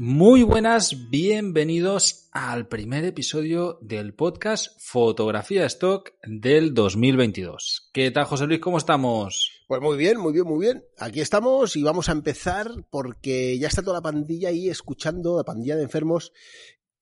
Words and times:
Muy 0.00 0.44
buenas, 0.44 1.10
bienvenidos 1.10 2.28
al 2.30 2.68
primer 2.68 3.04
episodio 3.04 3.80
del 3.82 4.14
podcast 4.14 4.80
Fotografía 4.80 5.66
Stock 5.66 6.12
del 6.22 6.72
2022. 6.72 7.90
¿Qué 7.92 8.12
tal, 8.12 8.26
José 8.26 8.46
Luis? 8.46 8.60
¿Cómo 8.60 8.78
estamos? 8.78 9.64
Pues 9.66 9.82
muy 9.82 9.96
bien, 9.96 10.20
muy 10.20 10.32
bien, 10.32 10.46
muy 10.46 10.64
bien. 10.64 10.84
Aquí 10.98 11.20
estamos 11.20 11.74
y 11.74 11.82
vamos 11.82 12.08
a 12.08 12.12
empezar 12.12 12.70
porque 12.90 13.58
ya 13.58 13.66
está 13.66 13.82
toda 13.82 13.96
la 13.96 14.02
pandilla 14.02 14.50
ahí 14.50 14.68
escuchando, 14.68 15.36
la 15.36 15.42
pandilla 15.42 15.74
de 15.74 15.82
enfermos, 15.82 16.32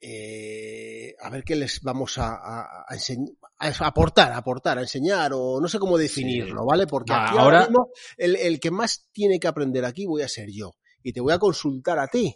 eh, 0.01 1.17
a 1.21 1.29
ver 1.29 1.45
qué 1.45 1.55
les 1.55 1.83
vamos 1.83 2.17
a, 2.17 2.29
a, 2.35 2.87
a, 2.89 3.87
aportar, 3.87 4.33
a 4.33 4.39
aportar, 4.39 4.79
a 4.79 4.81
enseñar 4.81 5.33
o 5.35 5.61
no 5.61 5.69
sé 5.69 5.79
cómo 5.79 5.99
definirlo. 5.99 6.65
¿vale? 6.65 6.87
Porque 6.87 7.13
aquí 7.13 7.37
ahora, 7.37 7.43
ahora 7.43 7.61
mismo 7.67 7.91
el, 8.17 8.37
el 8.37 8.59
que 8.59 8.71
más 8.71 9.11
tiene 9.13 9.39
que 9.39 9.49
aprender 9.49 9.85
aquí 9.85 10.07
voy 10.07 10.23
a 10.23 10.29
ser 10.29 10.49
yo 10.51 10.77
y 11.03 11.13
te 11.13 11.21
voy 11.21 11.35
a 11.35 11.39
consultar 11.39 11.99
a 11.99 12.09
ti. 12.09 12.35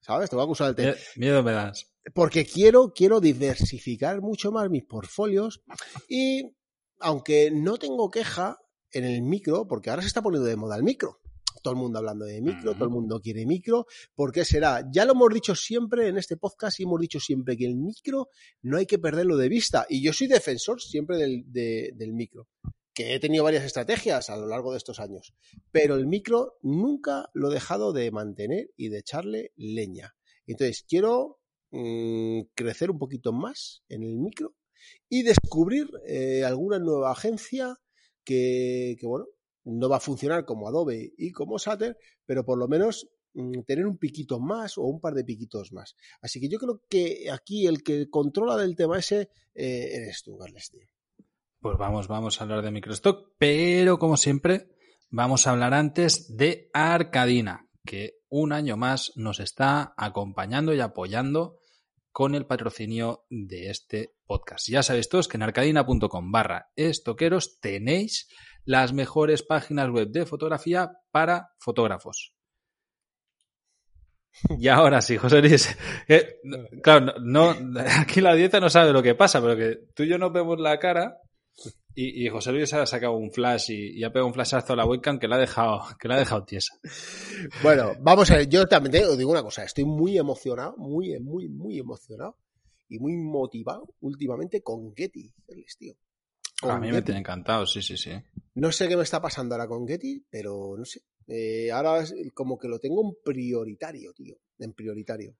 ¿Sabes? 0.00 0.30
Te 0.30 0.36
voy 0.36 0.42
a 0.42 0.44
acusar 0.44 0.70
el 0.70 0.74
tema. 0.74 0.94
Miedo 1.16 1.42
me 1.42 1.52
das. 1.52 1.86
Porque 2.14 2.46
quiero, 2.46 2.92
quiero 2.94 3.20
diversificar 3.20 4.20
mucho 4.20 4.50
más 4.50 4.70
mis 4.70 4.84
portfolios 4.84 5.62
y 6.08 6.56
aunque 6.98 7.50
no 7.50 7.76
tengo 7.78 8.10
queja 8.10 8.58
en 8.92 9.04
el 9.04 9.22
micro, 9.22 9.66
porque 9.68 9.90
ahora 9.90 10.02
se 10.02 10.08
está 10.08 10.22
poniendo 10.22 10.48
de 10.48 10.56
moda 10.56 10.76
el 10.76 10.82
micro. 10.82 11.20
Todo 11.62 11.74
el 11.74 11.80
mundo 11.80 11.98
hablando 11.98 12.24
de 12.24 12.40
micro, 12.40 12.70
uh 12.70 12.74
-huh. 12.74 12.76
todo 12.76 12.84
el 12.84 12.90
mundo 12.90 13.20
quiere 13.20 13.44
micro. 13.44 13.86
¿Por 14.14 14.32
qué 14.32 14.44
será? 14.44 14.82
Ya 14.90 15.04
lo 15.04 15.12
hemos 15.12 15.28
dicho 15.34 15.54
siempre 15.54 16.08
en 16.08 16.16
este 16.16 16.36
podcast 16.36 16.80
y 16.80 16.84
hemos 16.84 17.00
dicho 17.00 17.20
siempre 17.20 17.56
que 17.56 17.66
el 17.66 17.76
micro 17.76 18.28
no 18.62 18.78
hay 18.78 18.86
que 18.86 18.98
perderlo 18.98 19.36
de 19.36 19.48
vista. 19.48 19.84
Y 19.88 20.02
yo 20.02 20.12
soy 20.12 20.26
defensor 20.26 20.80
siempre 20.80 21.18
del, 21.18 21.44
de, 21.46 21.92
del 21.94 22.14
micro 22.14 22.48
he 23.02 23.20
tenido 23.20 23.44
varias 23.44 23.64
estrategias 23.64 24.30
a 24.30 24.36
lo 24.36 24.46
largo 24.46 24.72
de 24.72 24.78
estos 24.78 25.00
años, 25.00 25.34
pero 25.70 25.96
el 25.96 26.06
micro 26.06 26.58
nunca 26.62 27.30
lo 27.34 27.50
he 27.50 27.54
dejado 27.54 27.92
de 27.92 28.10
mantener 28.10 28.70
y 28.76 28.88
de 28.88 28.98
echarle 28.98 29.52
leña. 29.56 30.14
Entonces, 30.46 30.84
quiero 30.88 31.40
mmm, 31.70 32.40
crecer 32.54 32.90
un 32.90 32.98
poquito 32.98 33.32
más 33.32 33.82
en 33.88 34.02
el 34.02 34.18
micro 34.18 34.54
y 35.08 35.22
descubrir 35.22 35.88
eh, 36.06 36.44
alguna 36.44 36.78
nueva 36.78 37.12
agencia 37.12 37.76
que, 38.24 38.96
que, 38.98 39.06
bueno, 39.06 39.26
no 39.64 39.88
va 39.88 39.96
a 39.98 40.00
funcionar 40.00 40.44
como 40.44 40.68
Adobe 40.68 41.12
y 41.16 41.32
como 41.32 41.58
Shutter, 41.58 41.96
pero 42.26 42.44
por 42.44 42.58
lo 42.58 42.66
menos 42.66 43.08
mmm, 43.34 43.62
tener 43.66 43.86
un 43.86 43.98
piquito 43.98 44.40
más 44.40 44.78
o 44.78 44.82
un 44.82 45.00
par 45.00 45.14
de 45.14 45.24
piquitos 45.24 45.72
más. 45.72 45.94
Así 46.20 46.40
que 46.40 46.48
yo 46.48 46.58
creo 46.58 46.82
que 46.88 47.30
aquí 47.30 47.66
el 47.66 47.82
que 47.82 48.08
controla 48.08 48.56
del 48.56 48.76
tema 48.76 48.98
ese 48.98 49.30
eh, 49.54 49.90
eres 49.92 50.22
tú, 50.22 50.36
Carles. 50.36 50.72
Pues 51.60 51.76
vamos, 51.76 52.08
vamos 52.08 52.40
a 52.40 52.44
hablar 52.44 52.62
de 52.62 52.70
Microstock, 52.70 53.34
pero 53.36 53.98
como 53.98 54.16
siempre, 54.16 54.70
vamos 55.10 55.46
a 55.46 55.50
hablar 55.50 55.74
antes 55.74 56.34
de 56.34 56.70
Arcadina, 56.72 57.68
que 57.84 58.14
un 58.30 58.54
año 58.54 58.78
más 58.78 59.12
nos 59.16 59.40
está 59.40 59.92
acompañando 59.98 60.72
y 60.72 60.80
apoyando 60.80 61.58
con 62.12 62.34
el 62.34 62.46
patrocinio 62.46 63.26
de 63.28 63.68
este 63.68 64.14
podcast. 64.24 64.70
Ya 64.70 64.82
sabéis 64.82 65.10
todos 65.10 65.28
que 65.28 65.36
en 65.36 65.42
arcadina.com 65.42 66.32
barra 66.32 66.70
estoqueros 66.76 67.60
tenéis 67.60 68.28
las 68.64 68.94
mejores 68.94 69.42
páginas 69.42 69.90
web 69.90 70.08
de 70.08 70.24
fotografía 70.24 70.90
para 71.10 71.50
fotógrafos. 71.58 72.32
Y 74.58 74.68
ahora 74.68 75.02
sí, 75.02 75.18
José 75.18 75.42
Luis. 75.42 75.76
Eh, 76.08 76.40
claro, 76.82 77.20
no, 77.20 77.54
aquí 78.00 78.22
la 78.22 78.30
audiencia 78.30 78.60
no 78.60 78.70
sabe 78.70 78.94
lo 78.94 79.02
que 79.02 79.14
pasa, 79.14 79.42
pero 79.42 79.56
que 79.56 79.76
tú 79.94 80.04
y 80.04 80.08
yo 80.08 80.16
nos 80.16 80.32
vemos 80.32 80.58
la 80.58 80.78
cara 80.78 81.18
y, 81.94 82.24
y, 82.24 82.28
José 82.28 82.52
Luis 82.52 82.72
ha 82.72 82.86
sacado 82.86 83.14
un 83.14 83.32
flash 83.32 83.70
y, 83.70 83.98
y, 83.98 84.04
ha 84.04 84.12
pegado 84.12 84.28
un 84.28 84.34
flashazo 84.34 84.72
a 84.72 84.76
la 84.76 84.86
webcam 84.86 85.18
que 85.18 85.28
la 85.28 85.36
ha 85.36 85.40
dejado, 85.40 85.82
que 85.98 86.08
la 86.08 86.16
ha 86.16 86.18
dejado 86.18 86.44
tiesa. 86.44 86.74
Bueno, 87.62 87.94
vamos 88.00 88.30
a 88.30 88.36
ver, 88.36 88.48
yo 88.48 88.66
también 88.66 88.92
te 88.92 89.16
digo 89.16 89.30
una 89.30 89.42
cosa, 89.42 89.64
estoy 89.64 89.84
muy 89.84 90.18
emocionado, 90.18 90.76
muy, 90.76 91.18
muy, 91.20 91.48
muy 91.48 91.78
emocionado 91.78 92.36
y 92.88 92.98
muy 92.98 93.16
motivado 93.16 93.94
últimamente 94.00 94.62
con 94.62 94.94
Getty, 94.94 95.32
tío. 95.78 95.94
Con 96.60 96.72
a 96.72 96.78
mí 96.78 96.88
Getty. 96.88 96.96
me 96.96 97.02
tiene 97.02 97.20
encantado, 97.20 97.64
sí, 97.66 97.80
sí, 97.80 97.96
sí. 97.96 98.10
No 98.54 98.70
sé 98.72 98.88
qué 98.88 98.96
me 98.96 99.04
está 99.04 99.22
pasando 99.22 99.54
ahora 99.54 99.68
con 99.68 99.86
Getty, 99.86 100.26
pero 100.28 100.74
no 100.76 100.84
sé. 100.84 101.02
Eh, 101.26 101.70
ahora 101.70 102.00
es 102.00 102.14
como 102.34 102.58
que 102.58 102.68
lo 102.68 102.78
tengo 102.78 103.02
en 103.02 103.14
prioritario, 103.24 104.12
tío. 104.12 104.36
En 104.58 104.72
prioritario. 104.72 105.36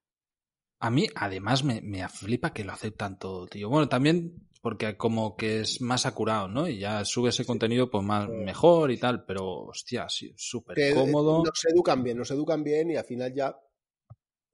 A 0.78 0.90
mí, 0.90 1.06
además, 1.14 1.64
me, 1.64 1.82
me 1.82 2.08
flipa 2.08 2.52
que 2.52 2.64
lo 2.64 2.72
aceptan 2.72 3.18
todo, 3.18 3.46
tío. 3.46 3.68
Bueno, 3.68 3.88
también 3.88 4.48
porque 4.60 4.96
como 4.96 5.36
que 5.36 5.60
es 5.60 5.80
más 5.80 6.04
acurado, 6.04 6.48
¿no? 6.48 6.68
Y 6.68 6.78
ya 6.78 7.04
sube 7.04 7.30
ese 7.30 7.46
contenido 7.46 7.90
pues 7.90 8.04
más 8.04 8.28
mejor 8.28 8.90
y 8.90 8.98
tal, 8.98 9.24
pero 9.24 9.66
hostia, 9.66 10.08
sí, 10.08 10.32
súper 10.36 10.94
cómodo. 10.94 11.42
Nos 11.44 11.64
educan 11.64 12.02
bien, 12.02 12.18
nos 12.18 12.30
educan 12.30 12.62
bien 12.62 12.90
y 12.90 12.96
al 12.96 13.04
final 13.04 13.32
ya 13.34 13.58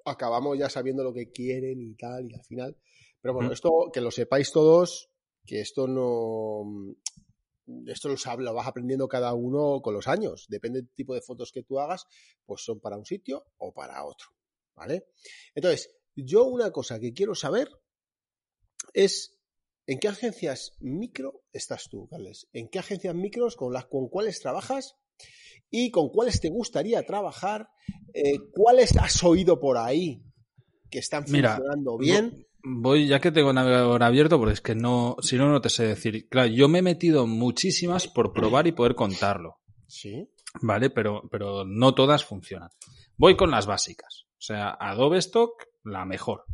acabamos 0.05 0.57
ya 0.59 0.71
sabiendo 0.71 1.03
lo 1.03 1.13
que 1.13 1.31
quieren 1.31 1.81
y 1.83 1.95
tal 1.97 2.31
y 2.31 2.35
al 2.35 2.45
final. 2.45 2.77
Pero 3.21 3.35
bueno, 3.35 3.51
mm. 3.51 3.53
esto 3.53 3.71
que 3.93 4.01
lo 4.01 4.13
sepáis 4.13 4.53
todos, 4.53 5.11
que 5.45 5.61
esto 5.61 5.89
no 5.89 6.95
esto 7.87 8.09
lo, 8.09 8.17
lo 8.39 8.55
vas 8.55 8.69
aprendiendo 8.69 9.09
cada 9.09 9.35
uno 9.35 9.81
con 9.83 9.95
los 9.95 10.07
años. 10.07 10.47
Depende 10.49 10.83
del 10.83 10.91
tipo 10.93 11.15
de 11.15 11.21
fotos 11.21 11.51
que 11.51 11.65
tú 11.65 11.81
hagas, 11.81 12.07
pues 12.45 12.63
son 12.63 12.81
para 12.81 12.97
un 12.97 13.05
sitio 13.05 13.47
o 13.59 13.73
para 13.73 14.05
otro, 14.05 14.29
¿vale? 14.77 15.09
Entonces, 15.55 15.97
yo 16.15 16.45
una 16.45 16.71
cosa 16.71 17.01
que 17.01 17.13
quiero 17.13 17.35
saber 17.35 17.69
es 18.93 19.36
¿En 19.87 20.01
qué 20.01 20.09
agencias 20.09 20.77
micro 20.81 21.45
estás 21.53 21.89
tú, 21.89 22.09
Carles? 22.09 22.49
¿En 22.53 22.69
qué 22.69 22.81
agencias 22.81 23.15
micros 23.15 23.57
con 23.57 23.73
las 23.73 23.87
con 23.87 24.09
cuáles 24.09 24.41
trabajas 24.41 24.97
y 25.71 25.91
con 25.91 26.09
cuáles 26.09 26.41
te 26.41 26.49
gustaría 26.49 27.05
trabajar? 27.05 27.69
Eh, 28.13 28.39
¿Cuáles 28.53 28.97
has 28.97 29.23
oído 29.23 29.61
por 29.61 29.79
ahí 29.79 30.23
que 30.91 30.99
están 30.99 31.23
funcionando 31.25 31.99
Mira, 31.99 32.21
bien? 32.21 32.47
Voy, 32.65 33.07
ya 33.07 33.21
que 33.21 33.31
tengo 33.31 33.53
navegador 33.53 34.03
abierto, 34.03 34.39
porque 34.39 34.55
es 34.55 34.61
que 34.61 34.75
no, 34.75 35.17
si 35.21 35.37
no, 35.37 35.49
no 35.49 35.61
te 35.61 35.69
sé 35.69 35.87
decir. 35.87 36.29
Claro, 36.29 36.49
yo 36.49 36.69
me 36.69 36.81
he 36.81 36.83
metido 36.83 37.29
muchísimas 37.29 38.09
por 38.09 38.33
probar 38.33 38.67
y 38.67 38.73
poder 38.73 38.97
contarlo. 38.97 39.61
Sí. 39.87 40.29
Vale, 40.63 40.91
pero, 40.91 41.29
pero 41.31 41.65
no 41.65 41.95
todas 41.95 42.25
funcionan. 42.25 42.71
Voy 43.17 43.37
con 43.37 43.53
las 43.53 43.67
básicas. 43.67 44.27
O 44.33 44.43
sea, 44.43 44.77
Adobe 44.81 45.19
Stock, 45.19 45.65
la 45.85 46.05
mejor. 46.05 46.45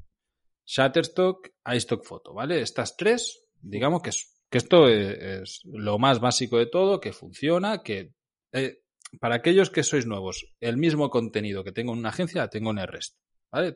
Shutterstock, 0.64 1.48
iStock 1.74 2.04
Photo, 2.04 2.34
¿vale? 2.34 2.60
Estas 2.60 2.96
tres, 2.96 3.44
digamos 3.60 4.02
que, 4.02 4.10
es, 4.10 4.44
que 4.50 4.58
esto 4.58 4.88
es, 4.88 5.18
es, 5.18 5.60
lo 5.64 5.98
más 5.98 6.20
básico 6.20 6.58
de 6.58 6.66
todo, 6.66 7.00
que 7.00 7.12
funciona, 7.12 7.82
que 7.82 8.14
eh, 8.52 8.82
para 9.20 9.36
aquellos 9.36 9.70
que 9.70 9.82
sois 9.82 10.06
nuevos, 10.06 10.46
el 10.60 10.76
mismo 10.76 11.10
contenido 11.10 11.64
que 11.64 11.72
tengo 11.72 11.92
en 11.92 11.98
una 11.98 12.10
agencia, 12.10 12.48
tengo 12.48 12.70
en 12.70 12.78
el 12.78 12.88
resto, 12.88 13.18
¿vale? 13.50 13.74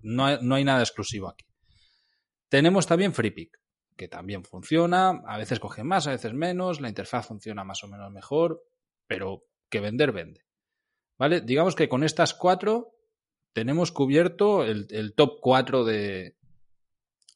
No 0.00 0.26
hay, 0.26 0.38
no 0.42 0.54
hay 0.54 0.64
nada 0.64 0.80
exclusivo 0.80 1.28
aquí. 1.28 1.46
Tenemos 2.48 2.86
también 2.86 3.14
FreePick, 3.14 3.58
que 3.96 4.08
también 4.08 4.44
funciona, 4.44 5.22
a 5.26 5.38
veces 5.38 5.60
coge 5.60 5.84
más, 5.84 6.06
a 6.06 6.10
veces 6.10 6.34
menos, 6.34 6.80
la 6.80 6.88
interfaz 6.88 7.26
funciona 7.26 7.64
más 7.64 7.82
o 7.84 7.88
menos 7.88 8.10
mejor, 8.10 8.62
pero 9.06 9.44
que 9.70 9.80
vender 9.80 10.12
vende. 10.12 10.44
¿Vale? 11.18 11.40
Digamos 11.40 11.74
que 11.74 11.88
con 11.88 12.02
estas 12.02 12.34
cuatro 12.34 12.94
tenemos 13.52 13.92
cubierto 13.92 14.64
el, 14.64 14.86
el 14.90 15.14
top 15.14 15.38
4 15.40 15.84
de, 15.84 16.36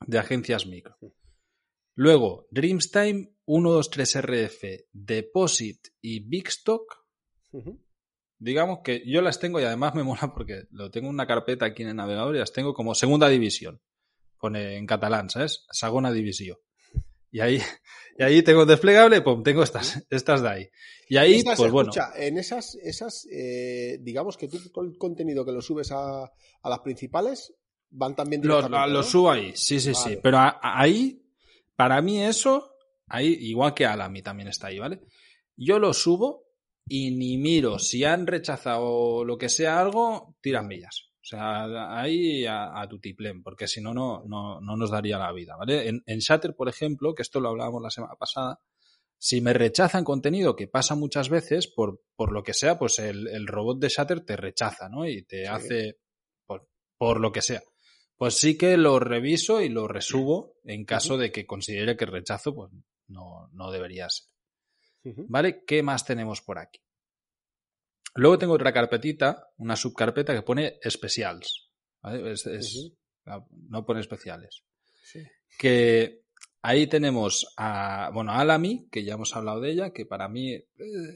de, 0.07 0.19
agencias 0.19 0.67
micro. 0.67 0.97
Luego, 1.95 2.47
Dreamstime, 2.51 3.33
123RF, 3.47 4.87
Deposit 4.93 5.89
y 6.01 6.21
Bigstock. 6.21 7.05
Uh 7.53 7.63
-huh. 7.63 7.81
Digamos 8.39 8.81
que 8.85 9.03
yo 9.07 9.23
las 9.23 9.41
tengo 9.41 9.61
y 9.61 9.65
además 9.65 9.95
me 9.95 10.03
mola 10.05 10.33
porque 10.35 10.65
lo 10.71 10.91
tengo 10.91 11.09
en 11.09 11.15
una 11.15 11.27
carpeta 11.27 11.67
aquí 11.67 11.83
en 11.83 11.91
el 11.91 11.97
navegador 11.97 12.37
y 12.37 12.41
las 12.41 12.53
tengo 12.53 12.75
como 12.75 12.95
segunda 12.95 13.29
división. 13.29 13.81
Pone 14.39 14.77
en 14.77 14.87
catalán, 14.87 15.31
¿sabes? 15.31 15.67
Segunda 15.71 16.13
división. 16.13 16.59
Y 17.37 17.41
ahí, 17.41 17.61
y 18.19 18.23
ahí 18.23 18.43
tengo 18.43 18.65
desplegable, 18.65 19.21
pum, 19.21 19.43
tengo 19.43 19.63
estas, 19.63 20.03
estas 20.09 20.41
de 20.41 20.49
ahí. 20.49 20.69
Y 21.07 21.19
ahí, 21.19 21.35
esas, 21.35 21.59
pues 21.59 21.71
bueno. 21.71 21.91
Escucha, 21.91 22.13
en 22.17 22.39
esas, 22.39 22.77
esas 22.77 23.29
eh, 23.31 23.99
digamos 24.01 24.39
que 24.39 24.49
tú 24.49 24.59
el 24.81 24.97
contenido 24.97 25.45
que 25.45 25.53
lo 25.53 25.61
subes 25.61 25.93
a, 25.93 26.25
a 26.25 26.71
las 26.71 26.79
principales 26.79 27.53
van 27.91 28.17
también 28.17 28.41
Lo, 28.43 28.63
lo 28.67 28.87
¿no? 28.89 29.03
subo 29.03 29.31
ahí, 29.31 29.53
sí, 29.55 29.81
sí, 29.81 29.93
vale. 29.93 30.15
sí. 30.15 30.21
Pero 30.23 30.39
a, 30.39 30.59
a 30.63 30.81
ahí, 30.81 31.23
para 31.77 32.01
mí 32.01 32.23
eso, 32.23 32.73
ahí, 33.07 33.37
igual 33.39 33.75
que 33.75 33.85
Alami 33.85 34.23
también 34.23 34.49
está 34.49 34.69
ahí, 34.69 34.79
¿vale? 34.79 35.03
Yo 35.55 35.79
lo 35.79 35.93
subo 35.93 36.47
y 36.89 37.11
ni 37.11 37.37
miro 37.37 37.79
si 37.79 38.05
han 38.05 38.27
rechazado 38.27 39.25
lo 39.27 39.37
que 39.37 39.51
sea 39.51 39.79
algo, 39.79 40.37
tiran 40.41 40.69
millas. 40.69 41.06
O 41.27 41.29
sea, 41.29 42.01
ahí 42.01 42.47
a, 42.47 42.81
a 42.81 42.89
tutiplén, 42.89 43.43
porque 43.43 43.67
si 43.67 43.81
no, 43.81 43.93
no, 43.93 44.23
no 44.25 44.77
nos 44.77 44.91
daría 44.93 45.19
la 45.19 45.33
vida, 45.33 45.57
¿vale? 45.57 45.89
En, 45.89 46.01
en 46.07 46.21
Shutter, 46.21 46.55
por 46.55 46.69
ejemplo, 46.69 47.17
que 47.17 47.23
esto 47.23 47.41
lo 47.41 47.49
hablábamos 47.49 47.83
la 47.83 47.91
semana 47.91 48.15
pasada, 48.15 48.61
si 49.19 49.41
me 49.41 49.53
rechazan 49.53 50.05
contenido, 50.05 50.55
que 50.55 50.69
pasa 50.69 50.95
muchas 50.95 51.29
veces, 51.29 51.67
por, 51.67 52.01
por 52.15 52.31
lo 52.31 52.45
que 52.45 52.55
sea, 52.55 52.79
pues 52.79 53.01
el, 53.01 53.27
el, 53.27 53.49
robot 53.49 53.81
de 53.81 53.89
Shutter 53.89 54.21
te 54.21 54.37
rechaza, 54.37 54.89
¿no? 54.89 55.05
Y 55.05 55.25
te 55.25 55.41
sí. 55.43 55.47
hace, 55.47 55.99
por, 56.47 56.69
por, 56.97 57.19
lo 57.19 57.33
que 57.33 57.43
sea. 57.43 57.61
Pues 58.15 58.35
sí 58.35 58.57
que 58.57 58.77
lo 58.77 59.01
reviso 59.01 59.61
y 59.61 59.69
lo 59.69 59.89
resubo 59.89 60.55
en 60.63 60.85
caso 60.85 61.15
uh 61.15 61.17
-huh. 61.17 61.23
de 61.23 61.33
que 61.33 61.45
considere 61.45 61.97
que 61.97 62.05
el 62.05 62.13
rechazo, 62.13 62.55
pues 62.55 62.71
no, 63.09 63.49
no 63.51 63.73
debería 63.73 64.09
ser. 64.09 64.29
Uh 65.03 65.09
-huh. 65.09 65.27
¿Vale? 65.29 65.65
¿Qué 65.67 65.83
más 65.83 66.05
tenemos 66.05 66.41
por 66.41 66.61
aquí? 66.61 66.86
Luego 68.17 68.39
tengo 68.39 68.55
otra 68.55 68.73
carpetita, 68.73 69.49
una 69.59 69.77
subcarpeta 69.77 70.35
que 70.35 70.43
pone 70.43 70.79
especials. 70.83 71.71
¿vale? 72.03 72.33
Es- 72.33 72.47
es- 72.47 72.93
No 73.69 73.85
pone 73.85 74.01
especiales. 74.01 74.63
Sí. 75.05 75.21
Que 75.59 76.21
ahí 76.63 76.87
tenemos 76.87 77.47
a, 77.57 78.11
bueno, 78.15 78.33
a 78.33 78.41
Alamy, 78.41 78.89
que 78.91 79.05
ya 79.05 79.15
hemos 79.15 79.35
hablado 79.35 79.61
de 79.61 79.71
ella, 79.73 79.91
que 79.93 80.07
para 80.07 80.29
mí 80.29 80.53
eh, 80.53 80.65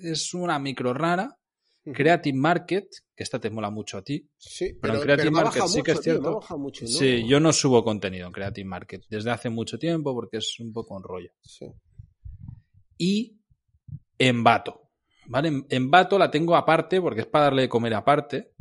es 0.03 0.35
una 0.35 0.59
micro 0.59 0.93
rara. 0.95 1.37
Creative 1.83 2.37
Market, 2.37 2.85
que 3.17 3.23
esta 3.23 3.41
te 3.41 3.49
mola 3.49 3.71
mucho 3.71 3.97
a 3.97 4.03
ti. 4.03 4.29
Sí, 4.37 4.75
pero 4.81 4.95
en 4.97 5.01
Creative 5.01 5.31
pero 5.31 5.45
Market 5.45 5.63
sí 5.67 5.83
que 5.83 5.93
es 5.93 6.01
tío, 6.03 6.13
cierto. 6.13 6.35
bajado 6.37 6.61
mucho, 6.61 6.85
¿no? 6.85 6.91
Sí, 6.91 7.27
yo 7.27 7.41
no 7.41 7.53
subo 7.55 7.83
contenido 7.83 8.27
en 8.27 8.33
Creative 8.35 8.69
Market 8.69 9.03
desde 9.09 9.31
hace 9.31 9.49
mucho 9.49 9.79
tiempo 9.79 10.13
porque 10.15 10.37
es 10.37 10.61
un 10.61 10.73
poco 10.75 10.95
un 10.95 11.03
rollo. 11.03 11.31
Sí. 11.41 11.67
y 12.99 13.39
Envato. 14.19 14.80
¿Vale? 15.31 15.49
En- 15.49 15.67
Envato 15.71 16.19
la 16.19 16.31
tengo 16.31 16.57
aparte 16.57 17.01
porque 17.01 17.21
es 17.21 17.27
para 17.27 17.45
darle 17.45 17.63
de 17.63 17.69
comer 17.69 17.95
aparte, 17.95 18.53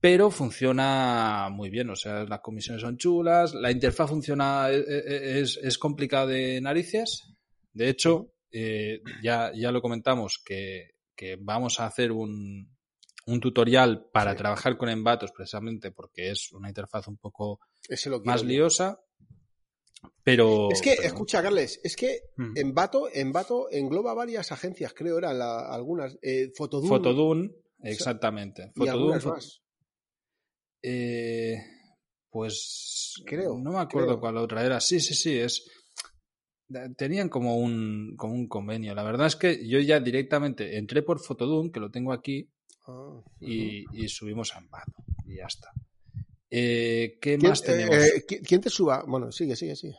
pero 0.00 0.30
funciona 0.30 1.48
muy 1.50 1.68
bien. 1.70 1.90
O 1.90 1.96
sea, 1.96 2.24
las 2.24 2.40
comisiones 2.40 2.82
son 2.82 2.96
chulas, 2.96 3.54
la 3.54 3.70
interfaz 3.70 4.08
funciona, 4.10 4.70
e- 4.70 4.78
e- 4.78 5.40
es, 5.40 5.56
es 5.62 5.78
complicada 5.78 6.26
de 6.26 6.60
narices. 6.60 7.34
De 7.72 7.88
hecho, 7.88 8.32
eh, 8.52 9.00
ya, 9.22 9.50
ya 9.54 9.72
lo 9.72 9.82
comentamos 9.82 10.40
que, 10.44 10.90
que 11.16 11.36
vamos 11.40 11.80
a 11.80 11.86
hacer 11.86 12.12
un, 12.12 12.70
un 13.26 13.40
tutorial 13.40 14.06
para 14.12 14.32
Sí. 14.32 14.38
trabajar 14.38 14.76
con 14.76 14.88
Envatos 14.88 15.32
precisamente 15.32 15.90
porque 15.90 16.30
es 16.30 16.52
una 16.52 16.68
interfaz 16.68 17.08
un 17.08 17.16
poco 17.16 17.58
más 18.24 18.44
liosa. 18.44 19.00
Pero. 20.26 20.68
Es 20.72 20.82
que, 20.82 20.94
pero- 20.96 21.06
escucha, 21.06 21.40
Carles, 21.40 21.80
es 21.84 21.94
que 21.94 22.18
Mm. 22.36 22.56
Envato, 22.56 23.08
Envato 23.14 23.68
engloba 23.70 24.12
varias 24.12 24.50
agencias, 24.50 24.92
creo, 24.92 25.18
eran 25.18 25.38
la- 25.38 25.72
algunas. 25.72 26.18
Eh, 26.20 26.50
Fotodun 26.56 26.88
Fotodun, 26.88 27.56
exactamente. 27.84 28.72
Fotodun, 28.74 28.88
algunas 29.12 29.24
fo- 29.24 29.30
más. 29.30 29.62
Eh, 30.82 31.56
pues 32.30 33.14
Creo, 33.24 33.56
no 33.58 33.70
me 33.72 33.78
acuerdo 33.78 34.08
creo. 34.08 34.20
cuál 34.20 34.36
otra 34.38 34.64
era. 34.66 34.80
Sí, 34.80 34.98
sí, 35.00 35.14
sí, 35.14 35.38
es 35.38 35.64
tenían 36.96 37.28
como 37.28 37.56
un 37.58 38.14
como 38.16 38.34
un 38.34 38.48
convenio. 38.48 38.94
La 38.96 39.04
verdad 39.04 39.28
es 39.28 39.36
que 39.36 39.64
yo 39.68 39.78
ya 39.78 40.00
directamente 40.00 40.76
entré 40.76 41.02
por 41.02 41.20
Fotodun, 41.20 41.70
que 41.70 41.78
lo 41.78 41.90
tengo 41.92 42.12
aquí, 42.12 42.50
Ah, 42.88 43.20
y, 43.40 43.84
y 43.92 44.08
subimos 44.08 44.54
a 44.54 44.58
Envato 44.58 45.04
y 45.24 45.36
ya 45.36 45.46
está. 45.46 45.70
Eh, 46.50 47.18
¿Qué 47.20 47.36
¿Quién, 47.38 47.48
más 47.50 47.62
tenemos? 47.62 47.94
eh, 47.94 48.24
¿qui- 48.28 48.40
¿Quién 48.46 48.60
te 48.60 48.70
suba? 48.70 49.04
Bueno, 49.06 49.30
sigue, 49.32 49.54
sigue, 49.56 49.74
sigue. 49.76 49.94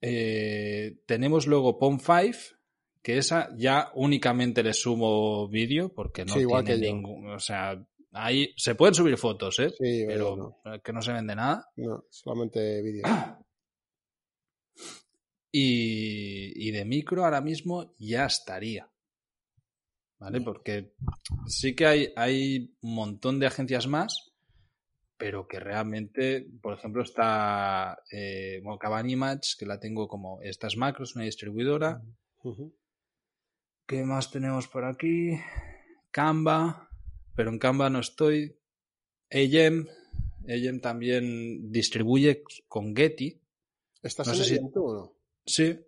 Eh, 0.00 0.98
tenemos 1.06 1.46
luego 1.46 1.78
Pom5, 1.78 2.56
que 3.02 3.18
esa 3.18 3.54
ya 3.56 3.90
únicamente 3.94 4.62
le 4.62 4.72
sumo 4.74 5.48
vídeo 5.48 5.92
porque 5.94 6.24
no 6.24 6.34
Sí, 6.34 6.40
igual 6.40 6.64
tiene 6.64 6.80
que 6.80 6.92
ningún, 6.92 7.30
o 7.30 7.38
sea, 7.38 7.80
ahí 8.12 8.52
se 8.56 8.74
pueden 8.74 8.94
subir 8.94 9.16
fotos, 9.16 9.58
¿eh? 9.60 9.70
Sí, 9.70 10.04
pero 10.06 10.58
no, 10.64 10.82
que 10.82 10.92
no 10.92 11.02
se 11.02 11.12
vende 11.12 11.34
nada. 11.34 11.70
no, 11.76 12.04
solamente 12.10 12.82
vídeo. 12.82 13.04
Y, 15.52 16.68
y 16.68 16.70
de 16.70 16.84
micro 16.84 17.24
ahora 17.24 17.40
mismo 17.40 17.94
ya 17.98 18.26
estaría. 18.26 18.90
¿Vale? 20.18 20.40
Porque 20.40 20.94
sí 21.46 21.74
que 21.74 21.86
hay, 21.86 22.12
hay 22.16 22.74
un 22.80 22.94
montón 22.94 23.38
de 23.38 23.46
agencias 23.46 23.86
más, 23.86 24.34
pero 25.18 25.46
que 25.46 25.58
realmente, 25.60 26.46
por 26.60 26.74
ejemplo, 26.74 27.02
está 27.02 27.98
eh, 28.10 28.60
bueno, 28.62 28.78
Image, 29.08 29.56
que 29.58 29.66
la 29.66 29.80
tengo 29.80 30.08
como 30.08 30.40
estas 30.42 30.76
macros, 30.76 31.16
una 31.16 31.24
distribuidora. 31.24 32.02
¿Qué 33.86 34.02
más 34.04 34.30
tenemos 34.30 34.68
por 34.68 34.84
aquí? 34.84 35.38
Canva, 36.10 36.90
pero 37.34 37.50
en 37.50 37.58
Canva 37.58 37.88
no 37.88 38.00
estoy. 38.00 38.58
Agem, 39.30 39.86
Agem 40.48 40.80
también 40.80 41.70
distribuye 41.70 42.42
con 42.68 42.94
Getty. 42.94 43.40
¿Estás 44.02 44.26
No 44.26 44.32
en 44.34 44.38
sé 44.38 44.54
el 44.54 44.60
si- 44.60 44.64
o 44.74 44.94
no? 44.94 45.16
Sí. 45.44 45.78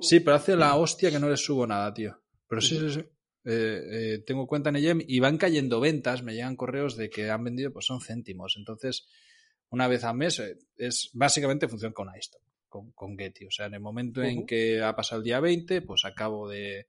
Sí, 0.00 0.20
pero 0.20 0.36
hace 0.36 0.56
la 0.56 0.74
hostia 0.76 1.10
que 1.10 1.18
no 1.20 1.28
le 1.28 1.36
subo 1.36 1.66
nada, 1.66 1.92
tío. 1.94 2.18
Pero 2.48 2.60
sí, 2.60 2.78
sí, 2.78 2.90
sí. 2.90 3.04
Eh, 3.44 3.80
eh, 3.90 4.18
tengo 4.24 4.46
cuenta 4.46 4.70
en 4.70 4.76
Agem 4.76 5.02
y 5.06 5.18
van 5.20 5.36
cayendo 5.36 5.80
ventas, 5.80 6.22
me 6.22 6.34
llegan 6.34 6.56
correos 6.56 6.96
de 6.96 7.10
que 7.10 7.30
han 7.30 7.44
vendido, 7.44 7.72
pues 7.72 7.86
son 7.86 8.00
céntimos. 8.00 8.54
Entonces, 8.56 9.06
una 9.70 9.88
vez 9.88 10.04
al 10.04 10.16
mes, 10.16 10.38
eh, 10.38 10.58
es 10.76 11.10
básicamente 11.12 11.68
funciona 11.68 11.92
con 11.92 12.08
iStock, 12.16 12.42
con, 12.68 12.92
con 12.92 13.18
Getty. 13.18 13.46
O 13.46 13.50
sea, 13.50 13.66
en 13.66 13.74
el 13.74 13.80
momento 13.80 14.22
en 14.22 14.46
que 14.46 14.80
ha 14.82 14.94
pasado 14.94 15.20
el 15.20 15.24
día 15.24 15.40
20, 15.40 15.82
pues 15.82 16.04
a 16.04 16.14
cabo 16.14 16.48
de 16.48 16.88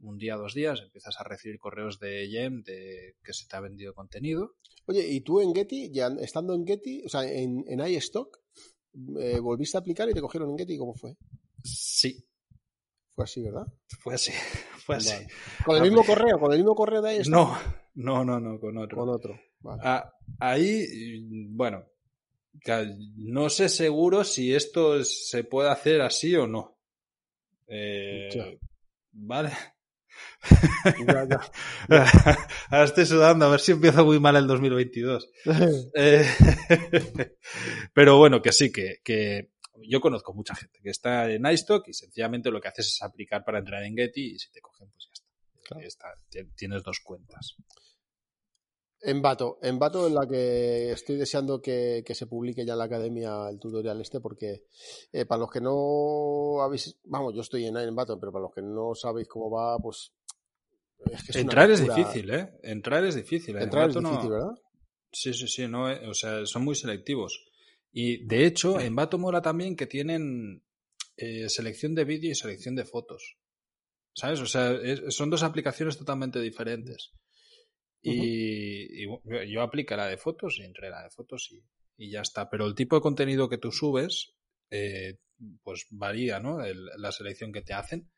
un 0.00 0.18
día, 0.18 0.36
dos 0.36 0.54
días, 0.54 0.80
empiezas 0.82 1.18
a 1.18 1.24
recibir 1.24 1.58
correos 1.58 1.98
de 2.00 2.24
Agem 2.24 2.62
de 2.62 3.16
que 3.22 3.32
se 3.32 3.46
te 3.46 3.56
ha 3.56 3.60
vendido 3.60 3.94
contenido. 3.94 4.56
Oye, 4.86 5.08
¿y 5.08 5.20
tú 5.20 5.40
en 5.40 5.54
Getty, 5.54 5.90
ya 5.90 6.08
estando 6.20 6.54
en 6.54 6.66
Getty, 6.66 7.04
o 7.06 7.08
sea, 7.08 7.24
en, 7.24 7.64
en 7.66 7.80
iStock, 7.80 8.38
volviste 8.92 9.78
a 9.78 9.80
aplicar 9.80 10.08
y 10.10 10.14
te 10.14 10.20
cogieron 10.20 10.50
en 10.50 10.58
Getty? 10.58 10.76
¿Cómo 10.76 10.94
fue? 10.94 11.16
Sí, 11.64 12.24
Fue 13.16 13.24
así, 13.24 13.42
¿verdad? 13.42 13.66
fue 13.98 14.14
así. 14.14 14.32
Fue 14.86 14.96
así. 14.96 15.10
Vale. 15.14 15.26
Con 15.64 15.76
el 15.78 15.82
mismo 15.82 16.04
correo, 16.04 16.38
con 16.38 16.52
el 16.52 16.58
mismo 16.58 16.76
correo 16.76 17.02
de 17.02 17.16
iStock. 17.16 17.32
No, 17.32 17.58
no, 17.94 18.24
no, 18.24 18.38
no, 18.38 18.60
con 18.60 18.78
otro. 18.78 18.96
Con 18.98 19.08
otro. 19.08 19.40
Vale. 19.58 19.82
Ah, 19.84 20.12
ahí, 20.38 20.86
bueno, 21.48 21.84
no 23.16 23.48
sé 23.50 23.68
seguro 23.68 24.22
si 24.22 24.54
esto 24.54 24.96
es- 24.96 25.28
se 25.28 25.42
puede 25.42 25.70
hacer 25.70 26.02
así 26.02 26.36
o 26.36 26.46
no. 26.46 26.78
Eh, 27.66 28.28
Ya. 28.32 28.44
vale. 29.10 29.50
Ya, 31.04 31.26
ya. 31.28 31.40
Ahora 32.70 32.84
estoy 32.84 33.06
sudando, 33.06 33.46
a 33.46 33.48
ver 33.48 33.58
si 33.60 33.72
empiezo 33.72 34.04
muy 34.04 34.20
mal 34.20 34.36
el 34.36 34.46
2022. 34.46 35.28
Eh, 35.96 36.24
pero 37.92 38.18
bueno, 38.18 38.40
que 38.40 38.52
sí, 38.52 38.70
que, 38.70 38.98
que 39.02 39.50
yo 39.82 40.00
conozco 40.00 40.32
mucha 40.34 40.54
gente 40.54 40.78
que 40.82 40.90
está 40.90 41.30
en 41.30 41.44
iStock 41.46 41.88
y 41.88 41.92
sencillamente 41.92 42.50
lo 42.50 42.60
que 42.60 42.68
haces 42.68 42.86
es 42.88 43.02
aplicar 43.02 43.44
para 43.44 43.58
entrar 43.58 43.82
en 43.84 43.96
Getty 43.96 44.34
y 44.34 44.38
si 44.38 44.50
te 44.50 44.60
cogen, 44.60 44.88
pues 44.90 45.04
ya 45.06 45.12
está. 45.12 45.26
Claro. 45.62 45.80
Ya 45.82 45.88
está, 45.88 46.06
ti- 46.28 46.50
Tienes 46.56 46.82
dos 46.82 47.00
cuentas. 47.00 47.56
Envato, 49.02 49.58
Envato 49.62 50.06
en 50.06 50.14
la 50.14 50.26
que 50.26 50.90
estoy 50.90 51.16
deseando 51.16 51.60
que, 51.60 52.02
que 52.04 52.14
se 52.14 52.26
publique 52.26 52.64
ya 52.64 52.72
en 52.72 52.78
la 52.78 52.84
academia 52.86 53.48
el 53.50 53.58
tutorial 53.60 54.00
este, 54.00 54.20
porque 54.20 54.64
eh, 55.12 55.26
para 55.26 55.40
los 55.40 55.50
que 55.50 55.60
no 55.60 56.60
habéis, 56.62 56.96
vamos, 57.04 57.34
yo 57.34 57.42
estoy 57.42 57.66
en 57.66 57.76
Envato, 57.76 58.18
pero 58.18 58.32
para 58.32 58.44
los 58.44 58.54
que 58.54 58.62
no 58.62 58.94
sabéis 58.94 59.28
cómo 59.28 59.50
va, 59.50 59.78
pues 59.78 60.12
es 61.12 61.22
que 61.24 61.32
es 61.32 61.36
Entrar 61.36 61.70
es 61.70 61.82
difícil, 61.84 62.30
¿eh? 62.30 62.48
Entrar 62.62 63.04
es 63.04 63.14
difícil. 63.14 63.56
Entrar 63.58 63.90
es 63.90 63.96
no- 63.96 64.10
difícil, 64.10 64.30
¿verdad? 64.30 64.54
Sí, 65.12 65.32
sí, 65.34 65.46
sí, 65.46 65.68
no, 65.68 65.90
eh, 65.90 66.08
o 66.08 66.14
sea, 66.14 66.44
son 66.46 66.64
muy 66.64 66.74
selectivos. 66.74 67.44
Y 67.98 68.26
de 68.26 68.44
hecho, 68.44 68.78
en 68.78 68.94
Vato 68.94 69.16
mola 69.16 69.40
también 69.40 69.74
que 69.74 69.86
tienen 69.86 70.62
eh, 71.16 71.48
selección 71.48 71.94
de 71.94 72.04
vídeo 72.04 72.30
y 72.30 72.34
selección 72.34 72.74
de 72.74 72.84
fotos. 72.84 73.38
¿Sabes? 74.14 74.40
O 74.40 74.46
sea, 74.46 74.72
es- 74.72 75.14
son 75.16 75.30
dos 75.30 75.42
aplicaciones 75.42 75.96
totalmente 75.96 76.38
diferentes. 76.42 77.12
Y, 78.02 79.06
yo 79.50 79.62
apliqué 79.62 79.96
la 79.96 80.08
de 80.08 80.18
fotos 80.18 80.58
y 80.58 80.64
entré 80.64 80.90
la 80.90 81.04
de 81.04 81.10
fotos 81.10 81.48
y, 81.50 81.62
y 81.96 82.10
ya 82.10 82.20
está. 82.20 82.50
Pero 82.50 82.66
el 82.66 82.74
tipo 82.74 82.96
de 82.96 83.02
contenido 83.02 83.48
que 83.48 83.56
tú 83.56 83.72
subes, 83.72 84.34
eh, 84.70 85.18
pues 85.62 85.86
varía, 85.90 86.38
¿no? 86.38 86.62
El- 86.62 86.90
la 86.98 87.12
selección 87.12 87.50
que 87.50 87.62
te 87.62 87.72
hacen. 87.72 88.10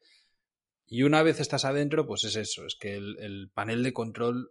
Y 0.88 1.04
una 1.04 1.22
vez 1.22 1.38
estás 1.38 1.64
adentro, 1.64 2.04
pues 2.04 2.24
es 2.24 2.34
eso, 2.34 2.66
es 2.66 2.74
que 2.74 2.96
el, 2.96 3.16
el 3.20 3.50
panel 3.54 3.84
de 3.84 3.92
control 3.92 4.50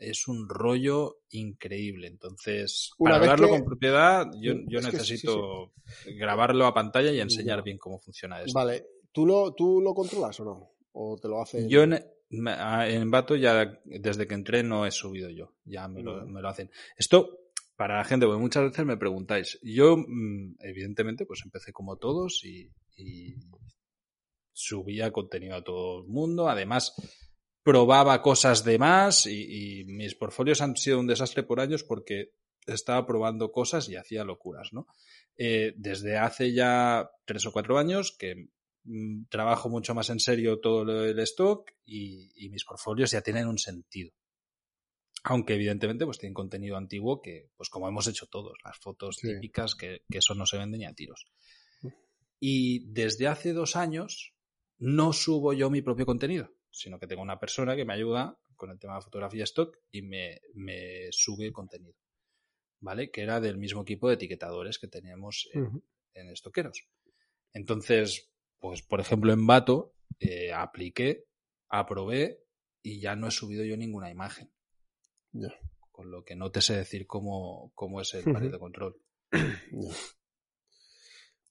es 0.00 0.26
un 0.26 0.48
rollo 0.48 1.18
increíble. 1.30 2.08
Entonces, 2.08 2.90
Una 2.98 3.12
para 3.12 3.22
hablarlo 3.22 3.46
que- 3.46 3.52
con 3.52 3.64
propiedad, 3.64 4.26
yo, 4.40 4.54
yo 4.66 4.78
es 4.80 4.86
que 4.86 4.90
sí, 4.92 4.96
necesito 4.98 5.72
grabarlo 6.16 6.66
a 6.66 6.74
pantalla 6.74 7.12
y 7.12 7.20
enseñar 7.20 7.62
bien 7.62 7.78
cómo 7.78 8.00
funciona 8.00 8.40
esto. 8.40 8.52
Vale, 8.58 8.86
¿Tú 9.12 9.26
lo, 9.26 9.52
¿tú 9.54 9.80
lo 9.80 9.92
controlas 9.92 10.38
o 10.40 10.44
no? 10.44 10.70
¿O 10.92 11.16
te 11.20 11.26
lo 11.28 11.42
hace? 11.42 11.68
Yo 11.68 11.82
en, 11.82 12.00
me- 12.30 12.52
a- 12.52 12.88
en 12.88 13.10
Vato 13.10 13.34
ya 13.36 13.80
desde 13.84 14.26
que 14.26 14.34
entré 14.34 14.62
no 14.62 14.86
he 14.86 14.90
subido 14.92 15.28
yo, 15.30 15.52
ya 15.64 15.86
me 15.88 16.02
lo, 16.02 16.24
me 16.26 16.40
lo 16.40 16.48
hacen. 16.48 16.70
Esto 16.96 17.38
para 17.76 17.96
la 17.96 18.04
gente, 18.04 18.26
porque 18.26 18.40
muchas 18.40 18.64
veces 18.70 18.84
me 18.86 18.96
preguntáis. 18.96 19.58
Yo, 19.62 19.96
mm, 19.96 20.56
evidentemente, 20.60 21.26
pues 21.26 21.40
empecé 21.44 21.72
como 21.72 21.96
todos 21.96 22.44
y, 22.44 22.70
y 22.96 23.34
subía 24.52 25.10
contenido 25.10 25.56
a 25.56 25.64
todo 25.64 26.02
el 26.02 26.08
mundo. 26.08 26.48
Además, 26.48 26.94
probaba 27.62 28.22
cosas 28.22 28.64
de 28.64 28.78
más 28.78 29.26
y, 29.26 29.80
y 29.80 29.84
mis 29.84 30.14
portfolios 30.14 30.60
han 30.60 30.76
sido 30.76 30.98
un 31.00 31.06
desastre 31.06 31.42
por 31.42 31.60
años 31.60 31.84
porque 31.84 32.32
estaba 32.66 33.06
probando 33.06 33.52
cosas 33.52 33.88
y 33.88 33.96
hacía 33.96 34.24
locuras, 34.24 34.72
¿no? 34.72 34.86
Eh, 35.36 35.72
desde 35.76 36.18
hace 36.18 36.52
ya 36.52 37.10
tres 37.24 37.46
o 37.46 37.52
cuatro 37.52 37.78
años 37.78 38.14
que 38.18 38.48
mm, 38.84 39.24
trabajo 39.28 39.68
mucho 39.68 39.94
más 39.94 40.10
en 40.10 40.20
serio 40.20 40.60
todo 40.60 40.84
lo 40.84 41.00
del 41.02 41.18
stock 41.20 41.70
y, 41.84 42.30
y 42.34 42.48
mis 42.50 42.64
portfolios 42.64 43.10
ya 43.10 43.22
tienen 43.22 43.46
un 43.48 43.58
sentido. 43.58 44.12
Aunque 45.24 45.54
evidentemente 45.54 46.06
pues 46.06 46.18
tienen 46.18 46.34
contenido 46.34 46.76
antiguo 46.76 47.20
que, 47.20 47.50
pues 47.56 47.68
como 47.68 47.86
hemos 47.88 48.06
hecho 48.06 48.26
todos, 48.26 48.56
las 48.64 48.78
fotos 48.78 49.16
Sí. 49.16 49.28
típicas 49.28 49.74
que, 49.74 50.02
que 50.10 50.18
eso 50.18 50.34
no 50.34 50.46
se 50.46 50.56
vende 50.58 50.78
ni 50.78 50.86
a 50.86 50.94
tiros. 50.94 51.26
Y 52.38 52.90
desde 52.92 53.26
hace 53.28 53.52
dos 53.52 53.76
años 53.76 54.34
no 54.78 55.12
subo 55.12 55.52
yo 55.52 55.68
mi 55.68 55.82
propio 55.82 56.06
contenido. 56.06 56.54
Sino 56.70 56.98
que 56.98 57.06
tengo 57.06 57.22
una 57.22 57.38
persona 57.38 57.76
que 57.76 57.84
me 57.84 57.94
ayuda 57.94 58.38
con 58.56 58.70
el 58.70 58.78
tema 58.78 58.96
de 58.96 59.02
fotografía 59.02 59.44
stock 59.44 59.76
y 59.90 60.02
me, 60.02 60.40
me 60.54 61.08
sube 61.10 61.52
contenido. 61.52 61.96
¿Vale? 62.80 63.10
Que 63.10 63.22
era 63.22 63.40
del 63.40 63.58
mismo 63.58 63.82
equipo 63.82 64.08
de 64.08 64.14
etiquetadores 64.14 64.78
que 64.78 64.88
teníamos 64.88 65.48
en, 65.52 65.82
en 66.14 66.30
estoqueros. 66.30 66.86
Entonces, 67.52 68.30
pues 68.58 68.82
por 68.82 69.00
ejemplo 69.00 69.32
en 69.32 69.46
Vato 69.46 69.94
eh, 70.18 70.52
apliqué, 70.52 71.26
aprobé 71.68 72.44
y 72.82 73.00
ya 73.00 73.16
no 73.16 73.28
he 73.28 73.30
subido 73.30 73.64
yo 73.64 73.76
ninguna 73.76 74.10
imagen. 74.10 74.50
Con 75.90 76.10
lo 76.10 76.24
que 76.24 76.34
no 76.34 76.50
te 76.50 76.60
sé 76.60 76.76
decir 76.76 77.06
cómo, 77.06 77.72
cómo 77.74 78.00
es 78.00 78.14
el 78.14 78.24
panel 78.24 78.50
de 78.50 78.58
control. 78.58 79.00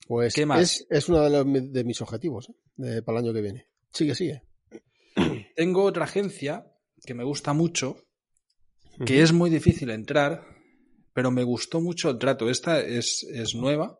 Pues 0.07 0.33
¿Qué 0.33 0.45
más? 0.45 0.87
Es, 0.89 1.07
uno 1.07 1.21
de, 1.21 1.29
los, 1.29 1.71
de, 1.71 1.83
mis 1.83 2.01
objetivos 2.01 2.49
¿eh? 2.83 3.03
para 3.03 3.19
el 3.19 3.25
año 3.25 3.33
que 3.33 3.41
viene. 3.41 3.67
Sigue, 3.91 4.15
sigue. 4.15 4.41
Tengo 5.55 5.83
otra 5.83 6.05
agencia 6.05 6.65
que 7.05 7.13
me 7.13 7.23
gusta 7.23 7.53
mucho, 7.53 7.97
que 9.05 9.21
es 9.21 9.31
muy 9.31 9.49
difícil 9.49 9.89
entrar, 9.89 10.45
pero 11.13 11.31
me 11.31 11.43
gustó 11.43 11.81
mucho 11.81 12.09
el 12.09 12.17
trato. 12.17 12.49
Esta 12.49 12.79
es, 12.81 13.23
es 13.23 13.55
nueva 13.55 13.99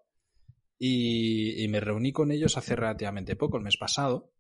y, 0.78 1.64
y, 1.64 1.68
me 1.68 1.80
reuní 1.80 2.12
con 2.12 2.32
ellos 2.32 2.58
hace 2.58 2.76
relativamente 2.76 3.36
poco, 3.36 3.58
el 3.58 3.64
mes 3.64 3.78
pasado, 3.78 4.32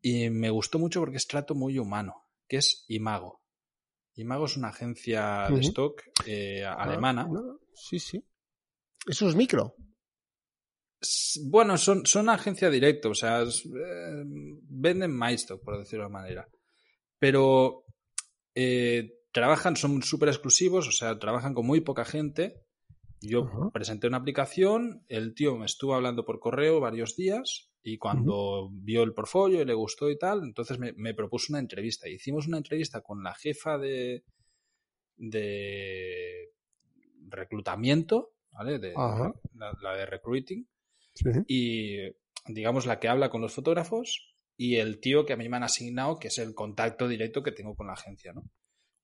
y 0.00 0.30
me 0.30 0.50
gustó 0.50 0.78
mucho 0.78 1.00
porque 1.00 1.16
es 1.16 1.26
trato 1.26 1.54
muy 1.54 1.78
humano, 1.78 2.26
que 2.48 2.56
es 2.58 2.84
Imago. 2.88 3.42
Imago 4.14 4.44
es 4.46 4.56
una 4.56 4.68
agencia 4.68 5.46
de 5.48 5.60
stock 5.60 6.02
eh, 6.26 6.64
Ah, 6.64 6.74
alemana. 6.74 7.28
sí, 7.74 7.98
sí. 7.98 8.22
Eso 9.06 9.28
es 9.28 9.34
micro. 9.34 9.74
Bueno, 11.44 11.76
son, 11.78 12.06
son 12.06 12.28
agencia 12.28 12.70
directa, 12.70 13.08
o 13.08 13.14
sea, 13.14 13.42
es, 13.42 13.64
eh, 13.66 14.22
venden 14.24 15.18
MyStock, 15.18 15.62
por 15.62 15.78
decirlo 15.78 16.02
de 16.02 16.06
alguna 16.06 16.22
manera. 16.22 16.48
Pero 17.18 17.84
eh, 18.54 19.20
trabajan, 19.32 19.76
son 19.76 20.02
súper 20.02 20.28
exclusivos, 20.28 20.88
o 20.88 20.92
sea, 20.92 21.18
trabajan 21.18 21.54
con 21.54 21.66
muy 21.66 21.80
poca 21.80 22.04
gente. 22.04 22.62
Yo 23.20 23.70
presenté 23.72 24.08
una 24.08 24.16
aplicación, 24.16 25.04
el 25.08 25.34
tío 25.34 25.56
me 25.56 25.66
estuvo 25.66 25.94
hablando 25.94 26.24
por 26.24 26.40
correo 26.40 26.80
varios 26.80 27.14
días 27.14 27.70
y 27.84 27.96
cuando 27.96 28.68
vio 28.72 29.04
el 29.04 29.14
portfolio 29.14 29.62
y 29.62 29.64
le 29.64 29.74
gustó 29.74 30.10
y 30.10 30.18
tal, 30.18 30.42
entonces 30.42 30.80
me, 30.80 30.92
me 30.94 31.14
propuso 31.14 31.52
una 31.52 31.60
entrevista. 31.60 32.08
Hicimos 32.08 32.48
una 32.48 32.56
entrevista 32.56 33.00
con 33.00 33.22
la 33.22 33.32
jefa 33.34 33.78
de, 33.78 34.24
de 35.16 36.50
reclutamiento, 37.28 38.32
¿vale? 38.50 38.80
De, 38.80 38.92
la 38.92 39.96
de 39.96 40.06
recruiting 40.06 40.66
Y 41.46 41.98
digamos 42.46 42.86
la 42.86 42.98
que 42.98 43.08
habla 43.08 43.30
con 43.30 43.40
los 43.40 43.54
fotógrafos 43.54 44.34
y 44.56 44.76
el 44.76 45.00
tío 45.00 45.24
que 45.24 45.32
a 45.32 45.36
mí 45.36 45.48
me 45.48 45.56
han 45.56 45.62
asignado, 45.64 46.18
que 46.18 46.28
es 46.28 46.38
el 46.38 46.54
contacto 46.54 47.08
directo 47.08 47.42
que 47.42 47.52
tengo 47.52 47.74
con 47.74 47.86
la 47.86 47.94
agencia, 47.94 48.32
¿no? 48.32 48.44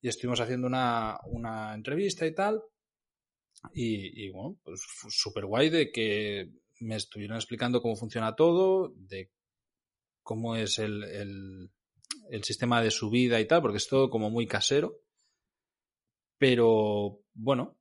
Y 0.00 0.08
estuvimos 0.08 0.40
haciendo 0.40 0.66
una, 0.66 1.18
una 1.26 1.74
entrevista 1.74 2.26
y 2.26 2.34
tal. 2.34 2.62
Y, 3.72 4.24
y 4.24 4.30
bueno, 4.30 4.58
pues 4.62 4.80
súper 5.08 5.46
guay 5.46 5.70
de 5.70 5.90
que 5.90 6.50
me 6.80 6.96
estuvieron 6.96 7.36
explicando 7.36 7.82
cómo 7.82 7.96
funciona 7.96 8.36
todo, 8.36 8.92
de 8.96 9.32
cómo 10.22 10.54
es 10.54 10.78
el, 10.78 11.02
el, 11.04 11.70
el 12.30 12.44
sistema 12.44 12.82
de 12.82 12.90
subida 12.90 13.40
y 13.40 13.46
tal, 13.46 13.62
porque 13.62 13.78
es 13.78 13.88
todo 13.88 14.10
como 14.10 14.30
muy 14.30 14.46
casero. 14.46 15.00
Pero 16.38 17.20
bueno, 17.34 17.77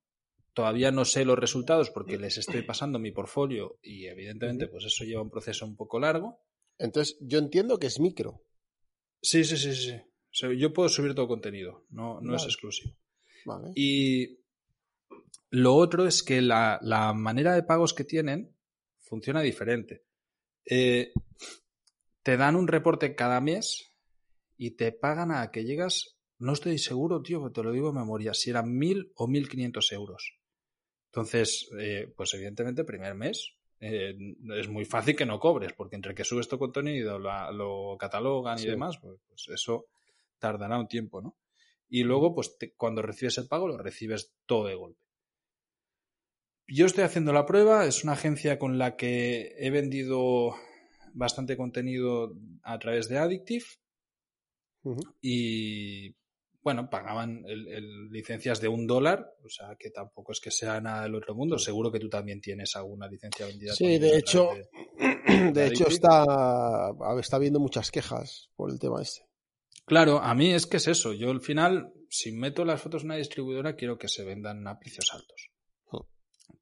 todavía 0.57 0.89
no 0.89 1.05
sé 1.05 1.23
los 1.23 1.37
resultados 1.37 1.91
porque 1.91 2.17
les 2.17 2.39
estoy 2.39 2.61
pasando 2.65 2.97
mi 2.97 3.11
portfolio 3.11 3.77
y 3.83 4.07
evidentemente 4.07 4.67
pues 4.67 4.85
eso 4.85 5.03
lleva 5.03 5.21
un 5.21 5.29
proceso 5.29 5.67
un 5.67 5.75
poco 5.75 5.99
largo. 5.99 6.41
Entonces, 6.79 7.15
yo 7.21 7.37
entiendo 7.37 7.77
que 7.77 7.85
es 7.85 7.99
micro. 7.99 8.43
Sí, 9.21 9.43
sí, 9.43 9.55
sí, 9.55 9.75
sí. 9.75 9.93
O 9.93 10.31
sea, 10.31 10.51
yo 10.53 10.73
puedo 10.73 10.89
subir 10.89 11.13
todo 11.13 11.27
contenido, 11.27 11.85
no, 11.91 12.19
no 12.21 12.35
es 12.35 12.43
exclusivo. 12.45 12.95
Vale. 13.45 13.71
Y 13.75 14.39
lo 15.51 15.75
otro 15.75 16.07
es 16.07 16.23
que 16.23 16.41
la, 16.41 16.79
la 16.81 17.13
manera 17.13 17.53
de 17.53 17.61
pagos 17.61 17.93
que 17.93 18.03
tienen 18.03 18.55
funciona 18.97 19.41
diferente. 19.41 20.05
Eh, 20.65 21.11
te 22.23 22.35
dan 22.35 22.55
un 22.55 22.67
reporte 22.67 23.13
cada 23.13 23.41
mes 23.41 23.93
y 24.57 24.71
te 24.71 24.91
pagan 24.91 25.31
a 25.31 25.51
que 25.51 25.65
llegas, 25.65 26.17
no 26.39 26.53
estoy 26.53 26.79
seguro, 26.79 27.21
tío, 27.21 27.41
pero 27.41 27.51
te 27.51 27.61
lo 27.61 27.71
digo 27.71 27.91
de 27.91 27.99
memoria, 27.99 28.33
si 28.33 28.49
eran 28.49 28.75
mil 28.75 29.11
o 29.13 29.27
mil 29.27 29.47
quinientos 29.47 29.91
euros. 29.91 30.36
Entonces, 31.17 31.67
eh, 31.79 32.13
pues 32.15 32.33
evidentemente, 32.35 32.83
primer 32.83 33.15
mes 33.15 33.55
eh, 33.79 34.15
es 34.55 34.67
muy 34.67 34.85
fácil 34.85 35.15
que 35.15 35.25
no 35.25 35.39
cobres, 35.39 35.73
porque 35.73 35.95
entre 35.95 36.13
que 36.13 36.23
subes 36.23 36.47
tu 36.47 36.59
contenido, 36.59 37.17
la- 37.17 37.51
lo 37.51 37.95
catalogan 37.99 38.57
y 38.59 38.61
demás, 38.71 38.97
pues, 38.99 39.19
pues 39.27 39.47
eso 39.49 39.87
tardará 40.39 40.77
un 40.79 40.87
tiempo, 40.87 41.21
¿no? 41.21 41.35
Y 41.89 42.03
luego, 42.03 42.35
pues 42.35 42.57
te- 42.59 42.73
cuando 42.73 43.01
recibes 43.01 43.37
el 43.39 43.47
pago, 43.47 43.67
lo 43.67 43.77
recibes 43.77 44.33
todo 44.45 44.67
de 44.67 44.75
golpe. 44.75 44.99
Yo 46.67 46.85
estoy 46.85 47.03
haciendo 47.03 47.33
la 47.33 47.45
prueba, 47.45 47.85
es 47.85 48.03
una 48.03 48.13
agencia 48.13 48.59
con 48.59 48.77
la 48.77 48.95
que 48.95 49.55
he 49.57 49.69
vendido 49.71 50.53
bastante 51.13 51.55
contenido 51.57 52.33
a 52.63 52.77
través 52.77 53.07
de 53.09 53.17
Addictive 53.17 53.65
y 55.21 56.15
bueno, 56.67 56.89
pagaban 56.89 57.45
el, 57.47 57.65
el 57.69 58.09
licencias 58.09 58.59
de 58.59 58.67
un 58.67 58.85
dólar, 58.85 59.25
o 59.41 59.47
sea 59.49 59.77
que 59.79 59.89
tampoco 59.89 60.33
es 60.33 60.41
que 60.41 60.51
sea 60.51 60.81
nada 60.81 61.03
del 61.03 61.15
otro 61.15 61.33
mundo. 61.33 61.57
Seguro 61.57 61.89
que 61.93 61.99
tú 61.99 62.09
también 62.09 62.41
tienes 62.41 62.75
alguna 62.75 63.07
licencia 63.07 63.45
vendida. 63.45 63.73
Sí, 63.73 63.97
de 63.99 64.17
hecho, 64.17 64.49
de- 64.99 65.51
de 65.53 65.67
hecho 65.67 65.85
está, 65.87 66.25
está 67.21 67.35
habiendo 67.37 67.61
muchas 67.61 67.89
quejas 67.89 68.49
por 68.57 68.69
el 68.69 68.79
tema 68.79 69.01
este. 69.01 69.21
Claro, 69.85 70.19
a 70.19 70.35
mí 70.35 70.51
es 70.53 70.67
que 70.67 70.75
es 70.75 70.89
eso. 70.89 71.13
Yo 71.13 71.31
al 71.31 71.39
final, 71.39 71.93
si 72.09 72.33
meto 72.33 72.65
las 72.65 72.81
fotos 72.81 73.03
en 73.03 73.07
una 73.07 73.15
distribuidora, 73.15 73.77
quiero 73.77 73.97
que 73.97 74.09
se 74.09 74.25
vendan 74.25 74.67
a 74.67 74.77
precios 74.77 75.07
altos. 75.13 75.49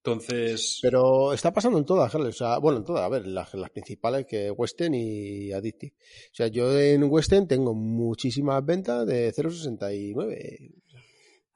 Entonces, 0.06 0.80
Pero 0.84 1.34
está 1.34 1.52
pasando 1.52 1.80
en 1.80 1.86
todas. 1.86 2.14
O 2.14 2.32
sea, 2.32 2.60
bueno, 2.60 2.78
en 2.78 2.84
todas, 2.86 3.02
a 3.04 3.10
ver, 3.10 3.26
las, 3.26 3.52
las 3.56 3.72
principales 3.72 4.28
que 4.28 4.52
Western 4.52 4.94
y 4.94 5.52
Addictive. 5.52 5.96
O 5.98 6.36
sea, 6.36 6.48
yo 6.48 6.80
en 6.80 7.04
Western 7.06 7.48
tengo 7.48 7.74
muchísimas 7.74 8.64
ventas 8.64 9.08
de 9.08 9.34
0.69. 9.34 10.72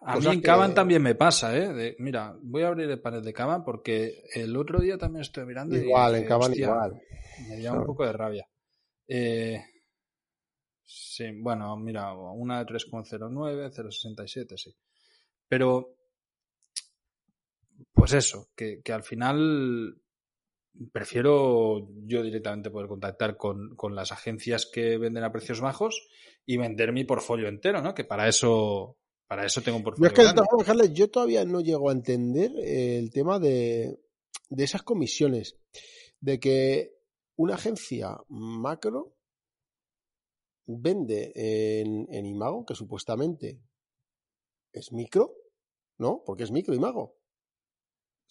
a 0.02 0.18
mí 0.18 0.26
en 0.26 0.42
que- 0.42 0.46
Caban 0.48 0.74
también 0.74 1.04
me 1.04 1.14
pasa, 1.14 1.56
¿eh? 1.56 1.72
De- 1.74 1.96
mira, 2.00 2.36
voy 2.42 2.64
a 2.64 2.70
abrir 2.70 2.90
el 2.90 3.00
panel 3.00 3.24
de 3.24 3.34
Caban 3.34 3.64
porque 3.64 4.24
el 4.34 4.56
otro 4.58 4.80
día 4.80 4.98
también 4.98 5.22
estoy 5.22 5.46
mirando 5.46 5.76
y 5.78 5.82
Igual, 5.82 6.16
en 6.16 6.22
dije, 6.22 6.30
Caban 6.30 6.50
"Hostia, 6.52 6.66
igual. 6.66 7.02
Me 7.50 7.56
dio 7.58 7.74
un 7.74 7.86
poco 7.86 8.04
de 8.06 8.14
rabia. 8.14 8.50
Eh, 9.08 9.62
sí, 10.86 11.26
bueno, 11.40 11.78
mira, 11.78 12.14
una 12.14 12.60
de 12.60 12.66
3,09, 12.66 13.70
0,67, 13.72 14.58
sí. 14.58 14.76
Pero, 15.48 15.98
pues 18.00 18.14
eso, 18.14 18.48
que, 18.56 18.82
que 18.82 18.94
al 18.94 19.04
final 19.04 20.02
prefiero 20.94 21.90
yo 22.06 22.24
directamente 22.24 22.72
poder 22.72 22.88
contactar 22.88 23.36
con, 23.36 23.76
con 23.76 23.94
las 23.94 24.14
agencias 24.14 24.66
que 24.66 24.98
venden 24.98 25.26
a 25.26 25.32
precios 25.34 25.60
bajos 25.60 26.08
y 26.46 26.56
vender 26.56 26.94
mi 26.94 27.04
portfolio 27.04 27.50
entero, 27.50 27.82
¿no? 27.82 27.94
Que 27.94 28.06
para 28.06 28.30
eso, 28.30 28.98
para 29.28 29.46
eso 29.46 29.62
tengo 29.62 29.78
un 29.78 29.84
Yo 29.84 29.86
portfolio 29.86 30.08
es 30.08 30.14
que, 30.14 30.78
de 30.88 30.94
yo 30.94 31.10
todavía 31.10 31.44
no 31.44 31.60
llego 31.60 31.90
a 31.90 31.94
entender 31.94 32.52
eh, 32.58 32.98
el 32.98 33.12
tema 33.12 33.38
de, 33.38 34.00
de 34.50 34.64
esas 34.64 34.84
comisiones. 34.84 35.58
De 36.22 36.40
que 36.40 36.94
una 37.36 37.56
agencia 37.56 38.18
macro 38.30 39.18
vende 40.66 41.34
en, 41.36 42.08
en 42.10 42.26
Imago, 42.26 42.66
que 42.66 42.76
supuestamente 42.76 43.60
es 44.72 44.94
micro, 44.94 45.36
¿no? 45.98 46.24
Porque 46.26 46.44
es 46.44 46.52
micro 46.52 46.74
Imago. 46.74 47.19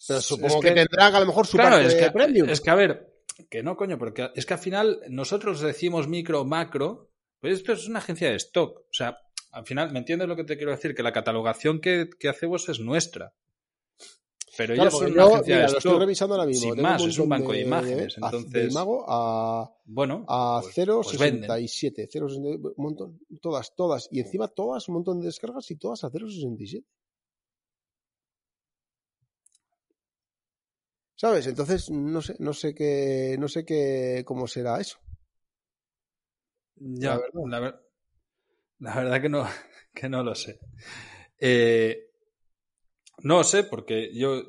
Pero 0.07 0.19
Es 0.19 0.25
supongo 0.25 0.59
que- 0.61 0.69
que, 0.69 0.73
tendrán 0.75 1.13
a 1.15 1.19
lo 1.19 1.25
mejor 1.25 1.45
su 1.45 1.57
Claro, 1.57 1.71
parte 1.77 1.87
es 1.87 1.93
de 1.95 1.99
que, 1.99 2.11
premium. 2.11 2.49
es 2.49 2.61
que 2.61 2.69
a 2.69 2.75
ver, 2.75 3.13
que 3.49 3.63
no, 3.63 3.75
coño, 3.75 3.97
porque 3.97 4.29
es 4.35 4.45
que 4.45 4.53
al 4.53 4.59
final 4.59 5.01
nosotros 5.09 5.59
decimos 5.61 6.07
micro, 6.07 6.45
macro, 6.45 7.09
pues 7.39 7.53
esto 7.53 7.73
es 7.73 7.87
una 7.87 7.99
agencia 7.99 8.29
de 8.29 8.35
stock. 8.37 8.79
O 8.79 8.93
sea, 8.93 9.17
al 9.51 9.65
final, 9.65 9.91
¿me 9.91 9.99
entiendes 9.99 10.27
lo 10.27 10.35
que 10.35 10.43
te 10.43 10.57
quiero 10.57 10.71
decir? 10.71 10.93
Que 10.95 11.03
la 11.03 11.11
catalogación 11.13 11.79
que, 11.81 12.09
que 12.19 12.29
hacemos 12.29 12.67
es 12.69 12.79
nuestra. 12.79 13.33
Pero 14.57 14.73
Claro, 14.73 14.89
ellos 14.89 14.99
son 14.99 15.11
una 15.13 15.21
yo, 15.23 15.27
agencia 15.35 15.55
mira, 15.55 15.65
de 15.67 15.71
lo 15.71 15.77
estoy 15.77 15.89
stock. 15.91 16.01
revisando 16.01 16.35
ahora 16.35 16.47
mismo. 16.47 16.73
sin 16.73 16.81
más, 16.81 17.05
es 17.05 17.17
un 17.19 17.29
banco 17.29 17.51
de 17.53 17.61
imágenes, 17.61 18.15
de- 18.15 18.21
entonces- 18.25 18.51
De 18.51 18.65
Imago 18.65 19.05
a, 19.07 19.73
Bueno, 19.85 20.25
a 20.27 20.59
pues- 20.61 20.75
pues 20.75 21.17
venden. 21.17 21.49
0.67. 21.49 22.07
0.67, 22.11 22.73
un 22.75 22.83
montón. 22.83 23.19
Todas, 23.41 23.73
todas. 23.73 24.09
Y 24.11 24.19
encima 24.19 24.49
todas, 24.49 24.87
un 24.89 24.95
montón 24.95 25.21
de 25.21 25.27
descargas 25.27 25.69
y 25.71 25.77
todas 25.77 26.03
a 26.03 26.09
0.67. 26.09 26.83
¿Sabes? 31.21 31.45
Entonces, 31.47 31.89
no 31.91 32.19
sé, 32.21 32.35
no 32.39 32.53
sé 32.53 32.73
qué, 32.73 33.35
no 33.39 33.47
sé 33.47 33.63
qué, 33.65 34.23
cómo 34.25 34.47
será 34.47 34.79
eso. 34.79 34.97
Ya, 36.77 37.11
la 37.11 37.17
verdad. 37.17 37.41
la, 37.47 37.59
ver- 37.59 37.79
la 38.79 38.95
verdad 38.95 39.21
que 39.21 39.29
no, 39.29 39.45
que 39.93 40.09
no 40.09 40.23
lo 40.23 40.35
sé. 40.35 40.59
Eh, 41.39 42.09
no 43.23 43.43
sé, 43.43 43.63
porque 43.63 44.11
yo. 44.13 44.43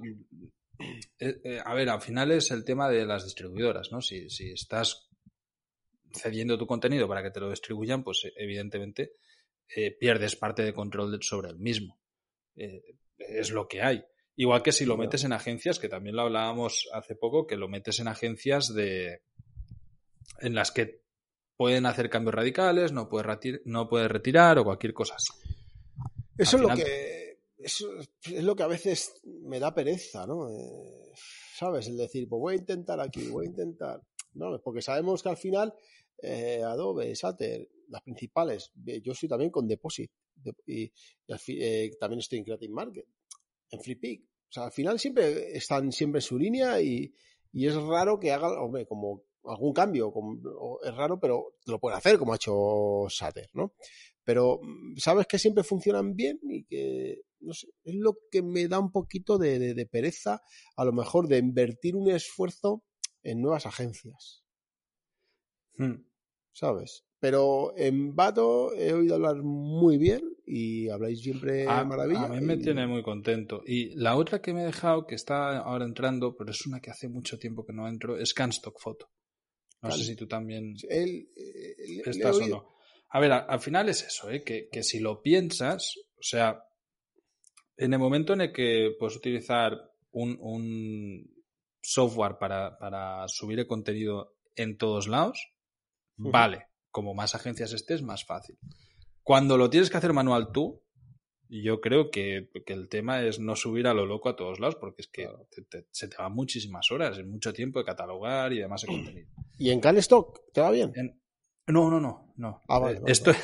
eh, 1.18 1.40
eh, 1.44 1.60
a 1.64 1.74
ver, 1.74 1.88
al 1.88 2.00
final 2.00 2.30
es 2.32 2.50
el 2.50 2.64
tema 2.64 2.88
de 2.88 3.04
las 3.06 3.24
distribuidoras, 3.24 3.92
¿no? 3.92 4.00
Si, 4.00 4.28
si 4.30 4.50
estás 4.52 5.08
cediendo 6.12 6.58
tu 6.58 6.66
contenido 6.66 7.08
para 7.08 7.22
que 7.22 7.30
te 7.30 7.40
lo 7.40 7.50
distribuyan, 7.50 8.02
pues 8.04 8.30
evidentemente 8.36 9.12
pierdes 10.00 10.36
parte 10.36 10.62
de 10.64 10.74
control 10.74 11.22
sobre 11.22 11.50
el 11.50 11.58
mismo. 11.58 11.98
es 13.18 13.50
lo 13.50 13.68
que 13.68 13.82
hay. 13.82 14.04
Igual 14.37 14.62
que 14.62 14.72
si 14.72 14.87
lo 14.87 14.96
metes 14.96 15.25
en 15.25 15.32
agencias, 15.32 15.78
que 15.78 15.88
también 15.88 16.16
lo 16.16 16.22
hablábamos 16.22 16.88
hace 16.92 17.14
poco, 17.14 17.46
que 17.46 17.56
lo 17.56 17.68
metes 17.68 18.00
en 18.00 18.08
agencias 18.08 18.72
de 18.75 19.22
en 20.40 20.54
las 20.54 20.70
que 20.70 21.02
pueden 21.56 21.84
hacer 21.84 22.08
cambios 22.08 22.34
radicales, 22.34 22.92
no 22.92 23.08
puedes, 23.08 23.60
no 23.64 23.88
retirar 24.08 24.58
o 24.58 24.64
cualquier 24.64 24.94
cosa. 24.94 25.16
Eso 26.38 26.56
es 26.56 26.62
lo 26.62 26.68
que 26.75 27.20
es 27.62 28.44
lo 28.44 28.56
que 28.56 28.62
a 28.62 28.68
veces 28.68 29.20
me 29.25 29.60
da 29.60 29.75
pereza, 29.75 30.26
¿no? 30.26 30.49
Eh, 30.49 31.12
¿Sabes? 31.54 31.88
El 31.88 31.99
decir, 31.99 32.28
pues 32.28 32.40
voy 32.40 32.54
a 32.54 32.58
intentar 32.58 33.00
aquí, 33.00 33.28
voy 33.28 33.46
a 33.46 33.50
intentar. 33.50 34.00
No, 34.32 34.58
porque 34.62 34.80
sabemos 34.80 35.22
que 35.22 35.28
al 35.28 35.37
final 35.37 35.75
eh, 36.22 36.62
Adobe, 36.64 37.14
Sater, 37.14 37.68
las 37.88 38.02
principales, 38.02 38.72
yo 39.02 39.12
estoy 39.12 39.28
también 39.28 39.50
con 39.50 39.66
Deposit 39.66 40.10
y, 40.66 40.90
eh, 41.49 41.90
también 41.99 42.20
estoy 42.20 42.38
en 42.38 42.44
Creative 42.44 42.72
Market, 42.72 43.06
en 43.70 43.80
FreePick. 43.80 44.24
O 44.24 44.52
sea, 44.52 44.64
al 44.64 44.72
final 44.72 44.98
siempre 44.98 45.56
están 45.56 45.92
siempre 45.92 46.18
en 46.18 46.22
su 46.22 46.38
línea 46.38 46.80
y, 46.80 47.12
y 47.52 47.66
es 47.66 47.74
raro 47.74 48.18
que 48.18 48.32
hagan, 48.32 48.52
hombre, 48.58 48.86
como 48.86 49.24
algún 49.44 49.72
cambio. 49.72 50.12
es 50.82 50.94
raro, 50.94 51.18
pero 51.18 51.54
lo 51.66 51.78
puede 51.78 51.96
hacer, 51.96 52.18
como 52.18 52.32
ha 52.32 52.36
hecho 52.36 53.06
Sater, 53.08 53.48
¿no? 53.54 53.74
Pero 54.24 54.60
mm, 54.62 54.96
sabes 54.96 55.26
que 55.26 55.38
siempre 55.38 55.64
funcionan 55.64 56.14
bien 56.14 56.38
y 56.42 56.64
que, 56.64 57.22
no 57.40 57.52
sé, 57.52 57.68
es 57.84 57.94
lo 57.94 58.16
que 58.30 58.42
me 58.42 58.68
da 58.68 58.78
un 58.78 58.92
poquito 58.92 59.38
de, 59.38 59.88
pereza, 59.90 60.42
a 60.76 60.84
lo 60.84 60.92
mejor, 60.92 61.28
de 61.28 61.38
invertir 61.38 61.96
un 61.96 62.10
esfuerzo 62.10 62.84
en 63.22 63.40
nuevas 63.40 63.66
agencias. 63.66 64.44
Hmm. 65.76 66.04
¿Sabes? 66.52 67.04
Pero 67.20 67.74
en 67.76 68.16
Bato 68.16 68.72
he 68.74 68.94
oído 68.94 69.14
hablar 69.14 69.42
muy 69.42 69.98
bien 69.98 70.22
y 70.46 70.88
habláis 70.88 71.20
siempre 71.20 71.68
a, 71.68 71.84
maravilla. 71.84 72.24
A 72.24 72.28
mí 72.28 72.40
me 72.40 72.56
tiene 72.56 72.86
muy 72.86 73.02
contento. 73.02 73.62
Y 73.66 73.94
la 73.94 74.16
otra 74.16 74.40
que 74.40 74.54
me 74.54 74.62
he 74.62 74.66
dejado, 74.66 75.06
que 75.06 75.14
está 75.14 75.58
ahora 75.58 75.84
entrando, 75.84 76.34
pero 76.34 76.50
es 76.50 76.66
una 76.66 76.80
que 76.80 76.90
hace 76.90 77.08
mucho 77.08 77.38
tiempo 77.38 77.64
que 77.64 77.74
no 77.74 77.86
entro, 77.86 78.18
es 78.18 78.32
Canstock 78.32 78.80
Photo. 78.80 79.10
No 79.82 79.90
sé 79.92 80.04
si 80.04 80.16
tú 80.16 80.26
también 80.26 80.74
él, 80.88 81.28
estás 82.04 82.36
o 82.36 82.46
no. 82.46 82.74
A 83.10 83.20
ver, 83.20 83.32
al 83.32 83.60
final 83.60 83.88
es 83.88 84.02
eso, 84.02 84.30
¿eh? 84.30 84.42
que, 84.42 84.68
que, 84.70 84.82
si 84.82 85.00
lo 85.00 85.20
piensas, 85.20 85.96
o 86.16 86.22
sea, 86.22 86.62
en 87.76 87.92
el 87.92 87.98
momento 87.98 88.34
en 88.34 88.42
el 88.42 88.52
que 88.52 88.94
puedes 88.98 89.16
utilizar 89.16 89.72
un, 90.12 90.36
un 90.40 91.44
software 91.80 92.36
para, 92.38 92.78
para, 92.78 93.26
subir 93.26 93.58
el 93.58 93.66
contenido 93.66 94.36
en 94.54 94.76
todos 94.76 95.08
lados, 95.08 95.52
vale, 96.16 96.66
como 96.90 97.14
más 97.14 97.35
agencias 97.35 97.73
estés, 97.73 98.02
más 98.02 98.25
fácil. 98.25 98.59
Cuando 99.23 99.56
lo 99.56 99.70
tienes 99.70 99.90
que 99.90 99.97
hacer 99.97 100.12
manual 100.12 100.50
tú, 100.52 100.82
yo 101.49 101.80
creo 101.80 102.11
que, 102.11 102.49
el 102.66 102.88
tema 102.88 103.23
es 103.23 103.40
no 103.40 103.56
subir 103.56 103.87
a 103.87 103.94
lo 103.94 104.06
loco 104.06 104.28
a 104.28 104.37
todos 104.37 104.61
lados, 104.61 104.76
porque 104.76 105.02
es 105.02 105.09
que 105.09 105.28
se 105.90 106.09
te 106.09 106.16
van 106.16 106.32
muchísimas 106.32 106.90
horas, 106.90 107.18
es 107.18 107.26
mucho 107.26 107.52
tiempo 107.52 107.80
de 107.80 107.85
catalogar 107.85 108.52
y 108.52 108.61
demás 108.61 108.82
de 108.82 108.88
contenido. 108.88 109.28
¿Y 109.59 109.70
en 109.70 109.80
CalStock 109.80 110.52
te 110.52 110.61
va 110.61 110.70
bien? 110.70 110.92
No, 111.66 111.90
no, 111.90 112.00
no, 112.00 112.32
no. 112.37 112.62
Ah, 112.68 112.78
vale, 112.78 113.00
estoy, 113.06 113.35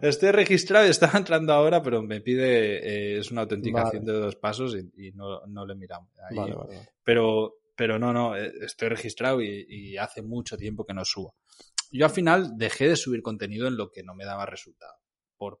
Estoy, 0.00 0.30
registrado 0.30 0.86
y 0.86 0.90
estaba 0.90 1.18
entrando 1.18 1.52
ahora, 1.52 1.82
pero 1.82 2.02
me 2.02 2.20
pide, 2.20 2.78
eh, 2.78 3.18
es 3.18 3.30
una 3.30 3.42
autenticación 3.42 4.04
de 4.04 4.12
dos 4.12 4.36
pasos 4.36 4.76
y, 4.76 5.12
no, 5.12 5.44
no, 5.46 5.66
le 5.66 5.74
miramos. 5.74 6.10
Ahí, 6.30 6.38
pero, 7.04 7.56
pero 7.76 7.98
no, 7.98 8.12
no, 8.12 8.36
eh, 8.36 8.52
estoy 8.62 8.88
registrado 8.88 9.42
y, 9.42 9.96
hace 9.96 10.22
mucho 10.22 10.56
tiempo 10.56 10.84
que 10.84 10.94
no 10.94 11.04
subo. 11.04 11.34
Yo 11.96 12.06
al 12.06 12.12
final 12.12 12.56
dejé 12.56 12.88
de 12.88 12.96
subir 12.96 13.22
contenido 13.22 13.66
en 13.66 13.76
lo 13.76 13.90
que 13.90 14.02
no 14.02 14.14
me 14.14 14.24
daba 14.24 14.46
resultado. 14.46 14.94
Por, 15.36 15.60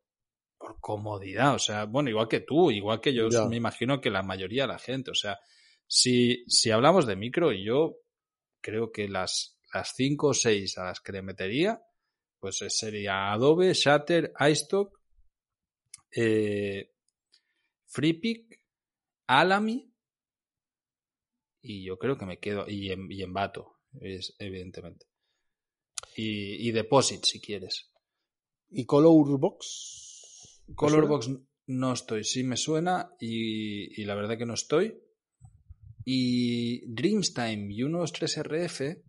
por 0.58 0.80
comodidad. 0.80 1.54
O 1.54 1.58
sea, 1.58 1.84
bueno, 1.84 2.10
igual 2.10 2.28
que 2.28 2.40
tú, 2.40 2.70
igual 2.70 3.00
que 3.00 3.14
yo 3.14 3.28
me 3.48 3.56
imagino 3.56 4.00
que 4.00 4.10
la 4.10 4.22
mayoría 4.22 4.62
de 4.62 4.68
la 4.68 4.78
gente. 4.78 5.10
O 5.10 5.14
sea, 5.14 5.38
si, 5.86 6.44
si 6.48 6.70
hablamos 6.70 7.06
de 7.06 7.16
micro, 7.16 7.52
yo 7.52 7.96
creo 8.60 8.90
que 8.90 9.08
las, 9.08 9.58
las 9.72 9.92
cinco 9.94 10.28
o 10.28 10.34
seis 10.34 10.76
a 10.78 10.84
las 10.84 11.00
que 11.00 11.12
le 11.12 11.22
metería, 11.22 11.82
pues 12.38 12.58
sería 12.68 13.32
Adobe, 13.32 13.72
Shutter, 13.74 14.32
iStock, 14.38 14.98
eh, 16.10 16.92
FreePic, 17.86 18.60
Alamy 19.26 19.92
y 21.68 21.82
yo 21.82 21.98
creo 21.98 22.16
que 22.16 22.26
me 22.26 22.38
quedo, 22.38 22.68
y 22.68 22.92
en, 22.92 23.10
y 23.10 23.22
en 23.22 23.32
Bato, 23.32 23.78
es, 24.00 24.36
evidentemente. 24.38 25.06
Y, 26.16 26.68
y 26.68 26.72
Deposit, 26.72 27.24
si 27.24 27.40
quieres. 27.40 27.90
¿Y 28.70 28.84
Colorbox? 28.84 30.62
Colorbox 30.74 31.30
no 31.66 31.92
estoy, 31.92 32.24
sí 32.24 32.44
me 32.44 32.56
suena 32.56 33.10
y, 33.20 34.04
la 34.04 34.14
verdad 34.14 34.38
que 34.38 34.46
no 34.46 34.54
estoy. 34.54 34.98
Y 36.04 36.86
Dreamstime 36.92 37.72
y 37.72 37.82
unos 37.82 38.12
3RF 38.12 39.02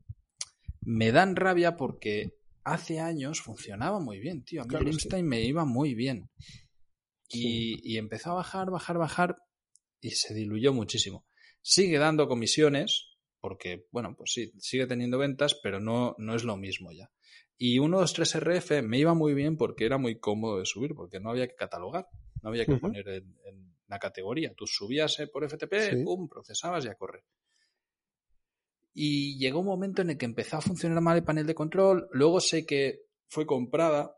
me 0.82 1.12
dan 1.12 1.36
rabia 1.36 1.78
porque 1.78 2.40
hace 2.64 3.00
años 3.00 3.42
funcionaba 3.42 4.00
muy 4.00 4.20
bien, 4.20 4.44
tío. 4.44 4.64
A 4.64 4.66
mí 4.66 4.76
Dreamstime 4.76 5.24
me 5.24 5.42
iba 5.44 5.66
muy 5.66 5.94
bien. 5.94 6.30
Y, 7.30 7.80
y, 7.84 7.98
empezó 7.98 8.32
a 8.32 8.36
bajar, 8.36 8.72
bajar, 8.72 8.98
bajar 8.98 9.38
y 10.02 10.12
se 10.12 10.34
diluyó 10.34 10.74
muchísimo. 10.74 11.26
Sigue 11.62 11.98
dando 12.00 12.28
comisiones 12.28 13.17
porque, 13.40 13.86
bueno, 13.92 14.16
pues 14.18 14.32
sí, 14.34 14.52
sigue 14.60 14.88
teniendo 14.88 15.18
ventas, 15.18 15.56
pero 15.56 15.80
no, 15.80 16.16
no 16.18 16.36
es 16.36 16.44
lo 16.44 16.58
mismo 16.58 16.92
ya. 16.92 17.12
Y 17.58 17.80
123RF 17.80 18.84
me 18.84 19.00
iba 19.00 19.14
muy 19.14 19.34
bien 19.34 19.58
porque 19.58 19.86
era 19.86 19.98
muy 19.98 20.20
cómodo 20.20 20.60
de 20.60 20.66
subir, 20.66 20.94
porque 20.94 21.20
no 21.20 21.32
había 21.32 21.48
que 21.48 21.56
catalogar, 21.56 22.08
no 22.42 22.50
había 22.50 22.66
que 22.66 22.76
poner 22.78 23.08
en, 23.08 23.76
la 23.88 24.00
categoría. 24.00 24.54
Tú 24.54 24.68
subías 24.68 25.18
eh, 25.20 25.28
por 25.28 25.50
FTP, 25.50 26.04
pum, 26.04 26.28
procesabas 26.28 26.84
y 26.86 26.90
a 26.90 26.96
correr. 26.96 27.24
Y 28.94 29.38
llegó 29.38 29.60
un 29.60 29.68
momento 29.68 30.02
en 30.02 30.10
el 30.10 30.18
que 30.18 30.26
empezó 30.26 30.58
a 30.58 30.62
funcionar 30.62 31.02
mal 31.02 31.16
el 31.16 31.24
panel 31.24 31.48
de 31.48 31.56
control, 31.56 32.10
luego 32.12 32.42
sé 32.42 32.66
que 32.66 33.06
fue 33.28 33.46
comprada, 33.46 34.18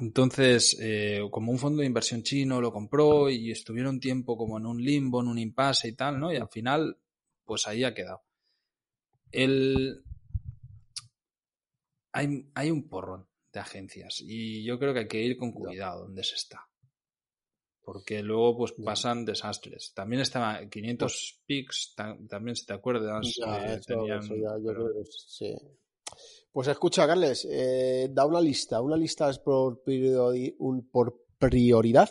entonces 0.00 0.76
eh, 0.80 1.20
como 1.30 1.52
un 1.52 1.58
fondo 1.58 1.80
de 1.80 1.86
inversión 1.86 2.22
chino 2.22 2.60
lo 2.60 2.72
compró 2.72 3.30
y 3.30 3.50
estuvieron 3.50 4.00
tiempo 4.00 4.36
como 4.36 4.58
en 4.58 4.66
un 4.66 4.82
limbo, 4.82 5.20
en 5.20 5.28
un 5.28 5.38
impasse 5.38 5.88
y 5.88 5.92
tal, 5.92 6.18
¿no? 6.18 6.32
Y 6.32 6.36
al 6.36 6.48
final, 6.48 6.96
pues 7.46 7.66
ahí 7.66 7.84
ha 7.84 7.94
quedado. 7.94 8.22
El, 9.32 10.04
hay, 12.12 12.70
un 12.70 12.88
porrón 12.88 13.28
de 13.52 13.60
agencias 13.60 14.20
y 14.20 14.64
yo 14.64 14.78
creo 14.78 14.92
que 14.92 15.00
hay 15.00 15.08
que 15.08 15.22
ir 15.22 15.36
con 15.36 15.52
cuidado 15.52 16.02
donde 16.02 16.24
se 16.24 16.34
está. 16.34 16.68
Porque 17.82 18.20
luego 18.22 18.56
pues 18.56 18.74
pasan 18.84 19.24
desastres. 19.24 19.92
También 19.94 20.20
estaba 20.20 20.68
500 20.68 21.42
pics, 21.46 21.94
también 21.94 22.56
si 22.56 22.66
te 22.66 22.72
acuerdas. 22.72 23.38
Pues 26.50 26.68
escucha, 26.68 27.06
Carles, 27.06 27.46
eh, 27.48 28.08
da 28.10 28.26
una 28.26 28.40
lista. 28.40 28.80
Una 28.80 28.96
lista 28.96 29.30
es 29.30 29.38
por, 29.38 29.82
por 30.90 31.26
prioridad 31.38 32.10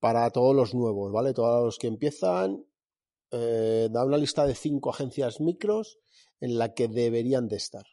para 0.00 0.28
todos 0.30 0.56
los 0.56 0.74
nuevos, 0.74 1.12
¿vale? 1.12 1.32
Todos 1.32 1.64
los 1.64 1.78
que 1.78 1.86
empiezan. 1.86 2.64
Eh, 3.32 3.88
da 3.90 4.04
una 4.04 4.18
lista 4.18 4.46
de 4.46 4.54
cinco 4.54 4.90
agencias 4.90 5.40
micros 5.40 5.98
en 6.40 6.58
la 6.58 6.74
que 6.74 6.88
deberían 6.88 7.48
de 7.48 7.56
estar. 7.56 7.86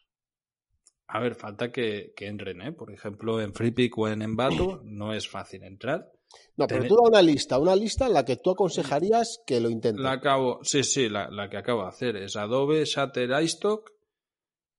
A 1.08 1.20
ver, 1.20 1.36
falta 1.36 1.72
que, 1.72 2.14
entren, 2.18 2.62
¿eh? 2.62 2.74
Por 2.74 2.92
ejemplo, 2.92 3.40
en 3.42 3.54
FreePick 3.54 3.98
o 3.98 4.08
en 4.10 4.22
Envato 4.22 4.82
no 4.84 5.14
es 5.14 5.30
fácil 5.30 5.64
entrar. 5.64 6.12
No, 6.58 6.68
pero 6.68 6.86
tú 6.86 6.96
da 6.96 7.10
una 7.10 7.22
lista, 7.22 7.58
una 7.58 7.76
lista 7.76 8.06
en 8.06 8.14
la 8.14 8.26
que 8.26 8.36
tú 8.36 8.52
aconsejarías 8.52 9.42
que 9.48 9.60
lo 9.60 9.70
intenten. 9.70 10.04
La 10.04 10.12
acabo, 10.12 10.60
sí, 10.62 10.84
sí, 10.84 11.10
la, 11.10 11.50
que 11.50 11.58
acabo 11.58 11.84
de 11.84 11.88
hacer 11.88 12.16
es 12.18 12.36
Adobe, 12.36 12.86
Shutter, 12.86 13.32
iStock, 13.42 13.90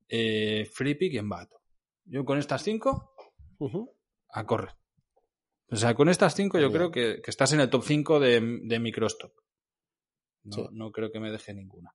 eh, 0.09 0.67
FreePick 0.67 1.15
y 1.15 1.19
Envato. 1.19 1.63
Yo 2.05 2.25
con 2.25 2.39
estas 2.39 2.63
cinco, 2.63 3.15
a 4.29 4.47
correr. 4.47 4.75
O 5.71 5.77
sea, 5.77 5.95
con 5.95 6.09
estas 6.09 6.35
cinco 6.35 6.59
yo 6.59 6.71
creo 6.71 6.91
que, 6.91 7.21
estás 7.27 7.53
en 7.53 7.61
el 7.61 7.71
top 7.71 7.83
5 7.85 8.21
de, 8.21 8.61
de 8.63 8.79
microstock. 8.79 9.33
No, 10.45 10.69
no 10.73 10.93
creo 10.93 11.11
que 11.11 11.21
me 11.21 11.31
deje 11.31 11.55
ninguna. 11.55 11.95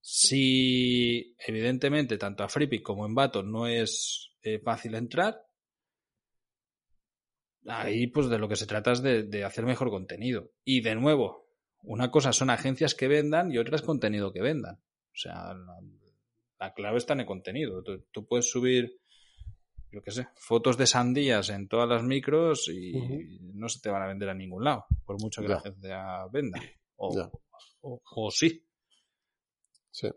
Si, 0.00 1.34
evidentemente, 1.46 2.18
tanto 2.18 2.44
a 2.44 2.48
FreePic 2.48 2.82
como 2.82 3.04
en 3.06 3.14
Bato 3.14 3.42
no 3.42 3.66
es 3.66 4.32
eh, 4.42 4.58
fácil 4.58 4.94
entrar, 4.94 5.44
ahí 7.66 8.06
pues 8.06 8.28
de 8.28 8.38
lo 8.38 8.48
que 8.48 8.56
se 8.56 8.66
trata 8.66 8.92
es 8.92 9.02
de, 9.02 9.44
hacer 9.44 9.64
mejor 9.64 9.90
contenido. 9.90 10.52
Y 10.64 10.80
de 10.80 10.94
nuevo, 10.94 11.48
una 11.82 12.10
cosa 12.10 12.32
son 12.32 12.50
agencias 12.50 12.94
que 12.94 13.08
vendan 13.08 13.52
y 13.52 13.58
otra 13.58 13.76
es 13.76 13.82
contenido 13.82 14.32
que 14.32 14.40
vendan. 14.40 14.76
O 14.76 15.20
sea, 15.20 15.54
la, 16.58 16.74
clave 16.74 16.98
está 16.98 17.14
en 17.14 17.20
el 17.20 17.26
contenido. 17.26 17.82
Tú, 17.82 18.26
puedes 18.26 18.48
subir, 18.48 19.00
yo 19.90 20.02
qué 20.02 20.10
sé, 20.10 20.28
fotos 20.36 20.78
de 20.78 20.86
sandías 20.86 21.50
en 21.50 21.68
todas 21.68 21.88
las 21.88 22.02
micros 22.04 22.68
y 22.68 23.40
no 23.54 23.68
se 23.68 23.80
te 23.80 23.90
van 23.90 24.02
a 24.02 24.08
vender 24.08 24.28
a 24.28 24.34
ningún 24.34 24.64
lado, 24.64 24.86
por 25.04 25.20
mucho 25.20 25.42
que 25.42 25.48
la 25.48 25.56
agencia 25.56 26.26
venda. 26.32 26.60
O, 26.96 27.30
o, 27.82 28.30
sí. 28.30 28.64
Sí. 29.90 30.08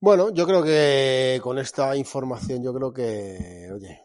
Bueno, 0.00 0.32
yo 0.32 0.46
creo 0.46 0.62
que 0.62 1.40
con 1.42 1.58
esta 1.58 1.96
información, 1.96 2.62
yo 2.62 2.72
creo 2.72 2.92
que, 2.92 3.68
oye, 3.74 4.00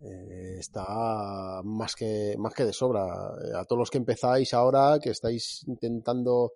eh, 0.00 0.56
está 0.58 1.62
más 1.64 1.94
que, 1.94 2.34
más 2.38 2.52
que 2.54 2.64
de 2.64 2.72
sobra. 2.72 3.04
Eh, 3.42 3.56
a 3.56 3.64
todos 3.64 3.78
los 3.80 3.90
que 3.90 3.98
empezáis 3.98 4.52
ahora, 4.52 4.98
que 5.00 5.10
estáis 5.10 5.64
intentando, 5.66 6.52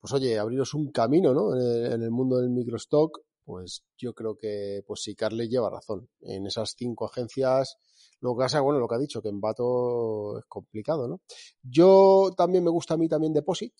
pues 0.00 0.12
oye, 0.12 0.38
abriros 0.38 0.74
un 0.74 0.92
camino, 0.92 1.34
¿no? 1.34 1.56
En 1.56 2.02
el, 2.02 2.10
mundo 2.10 2.38
del 2.38 2.50
microstock, 2.50 3.20
pues 3.44 3.82
yo 3.96 4.14
creo 4.14 4.36
que, 4.36 4.82
pues 4.86 5.02
sí, 5.02 5.16
Carly 5.16 5.48
lleva 5.48 5.70
razón. 5.70 6.08
En 6.20 6.46
esas 6.46 6.74
cinco 6.76 7.06
agencias, 7.06 7.78
lo 8.20 8.34
que 8.34 8.40
pasa, 8.40 8.60
bueno, 8.60 8.80
lo 8.80 8.88
que 8.88 8.94
ha 8.96 8.98
dicho, 8.98 9.22
que 9.22 9.28
en 9.28 9.40
Vato 9.40 10.38
es 10.38 10.44
complicado, 10.46 11.06
¿no? 11.08 11.20
Yo 11.62 12.30
también 12.36 12.64
me 12.64 12.70
gusta 12.70 12.94
a 12.94 12.96
mí 12.96 13.08
también 13.08 13.32
Deposit. 13.32 13.74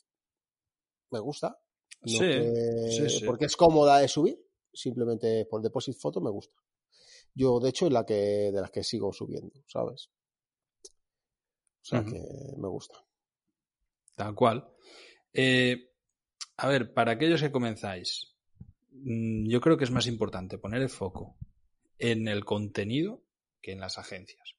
Me 1.11 1.19
gusta. 1.21 1.59
Sí, 2.05 2.19
que- 2.19 2.89
sí, 2.91 3.09
sí. 3.09 3.25
Porque 3.25 3.47
es 3.47 3.57
cómoda 3.57 3.99
de 3.99 4.09
subir. 4.09 4.39
Simplemente 4.73 5.47
por 5.47 5.63
Deposit 5.63 5.97
Foto 5.99 6.21
me 6.21 6.31
gusta. 6.31 6.55
Yo, 7.35 7.59
de 7.59 7.71
hecho, 7.71 7.87
es 7.87 7.93
la 7.93 8.05
que, 8.07 8.15
de 8.53 8.61
las 8.61 8.71
que 8.71 8.85
sigo 8.85 9.13
subiendo, 9.13 9.53
¿sabes? 9.67 10.11
O 11.83 11.85
sea 11.85 12.05
que 12.05 12.21
me 12.57 12.69
gusta. 12.69 13.03
Tal 14.15 14.35
cual. 14.35 14.69
Eh, 15.33 15.91
a 16.59 16.69
ver, 16.69 16.93
para 16.93 17.13
aquellos 17.13 17.41
que 17.41 17.51
comenzáis, 17.53 18.37
mm, 18.91 19.49
yo 19.49 19.61
creo 19.61 19.77
que 19.77 19.85
es 19.85 19.91
más 19.91 20.07
importante 20.07 20.59
poner 20.59 20.83
el 20.83 20.89
foco 20.91 21.37
en 21.99 22.29
el 22.29 22.45
contenido 22.45 23.23
que 23.61 23.73
en 23.73 23.81
las 23.81 23.99
agencias. 23.99 24.55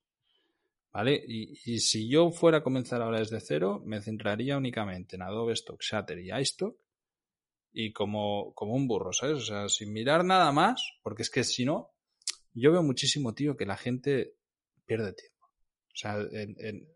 ¿Vale? 0.92 1.24
Y, 1.28 1.60
y 1.66 1.80
si 1.80 2.10
yo 2.10 2.32
fuera 2.32 2.60
a 2.60 2.64
comenzar 2.64 3.02
ahora 3.02 3.20
desde 3.20 3.40
cero, 3.40 3.82
me 3.86 4.02
centraría 4.02 4.58
únicamente 4.58 5.16
en 5.16 5.22
Adobe 5.22 5.54
Stock, 5.54 5.82
Shutter 5.82 6.18
y 6.20 6.32
iStock 6.34 6.76
y 7.72 7.94
como, 7.94 8.54
como 8.56 8.74
un 8.74 8.88
burro, 8.88 9.14
¿sabes? 9.14 9.38
O 9.38 9.46
sea, 9.46 9.70
sin 9.70 9.94
mirar 9.94 10.26
nada 10.26 10.52
más, 10.52 10.82
porque 11.04 11.22
es 11.22 11.30
que 11.30 11.44
si 11.44 11.66
no, 11.66 11.92
yo 12.54 12.72
veo 12.72 12.84
muchísimo, 12.84 13.34
tío, 13.34 13.56
que 13.56 13.66
la 13.66 13.78
gente 13.78 14.34
pierde 14.86 15.14
tiempo. 15.14 15.46
O 15.46 15.96
sea, 15.96 16.20
en, 16.20 16.56
en, 16.60 16.90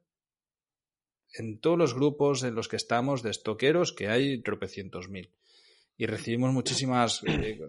en 1.34 1.60
todos 1.60 1.78
los 1.78 1.94
grupos 1.94 2.44
en 2.44 2.56
los 2.56 2.68
que 2.68 2.76
estamos 2.76 3.22
de 3.22 3.32
estoqueros, 3.32 3.94
que 3.94 4.08
hay 4.08 4.42
tropecientos 4.42 5.10
mil. 5.10 5.32
Y 5.98 6.06
recibimos 6.08 6.52
muchísimas... 6.54 7.22
eh, 7.28 7.60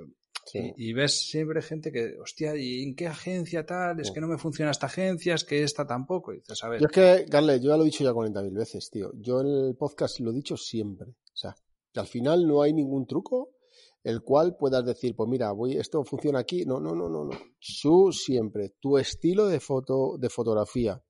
Sí. 0.46 0.72
y, 0.76 0.90
y 0.90 0.92
ves 0.92 1.26
siempre 1.28 1.62
gente 1.62 1.90
que, 1.90 2.16
hostia, 2.20 2.54
¿y 2.56 2.82
en 2.82 2.94
qué 2.94 3.06
agencia 3.06 3.64
tal? 3.64 4.00
Es 4.00 4.10
que 4.10 4.20
no 4.20 4.28
me 4.28 4.38
funciona 4.38 4.70
esta 4.70 4.86
agencia, 4.86 5.34
es 5.34 5.44
que 5.44 5.62
esta 5.62 5.86
tampoco. 5.86 6.32
Y 6.32 6.38
dices, 6.38 6.62
a 6.64 6.68
ver, 6.68 6.80
Yo 6.80 6.86
es 6.86 6.92
que, 6.92 7.26
Carles, 7.30 7.60
yo 7.60 7.70
ya 7.70 7.76
lo 7.76 7.82
he 7.82 7.86
dicho 7.86 8.04
ya 8.04 8.12
40.000 8.12 8.52
veces, 8.52 8.90
tío. 8.90 9.10
Yo 9.14 9.40
en 9.40 9.46
el 9.46 9.76
podcast 9.76 10.20
lo 10.20 10.30
he 10.30 10.34
dicho 10.34 10.56
siempre. 10.56 11.10
O 11.10 11.36
sea, 11.36 11.54
que 11.92 12.00
al 12.00 12.06
final 12.06 12.46
no 12.46 12.62
hay 12.62 12.72
ningún 12.72 13.06
truco 13.06 13.54
el 14.04 14.22
cual 14.22 14.56
puedas 14.56 14.84
decir, 14.84 15.16
pues 15.16 15.28
mira, 15.28 15.50
voy, 15.52 15.76
esto 15.76 16.04
funciona 16.04 16.38
aquí. 16.38 16.64
No, 16.66 16.78
no, 16.78 16.94
no, 16.94 17.08
no, 17.08 17.24
no. 17.24 17.32
Tú 17.82 18.12
siempre, 18.12 18.74
tu 18.78 18.98
estilo 18.98 19.46
de 19.46 19.60
foto, 19.60 20.18
de 20.18 20.28
fotografía, 20.28 21.02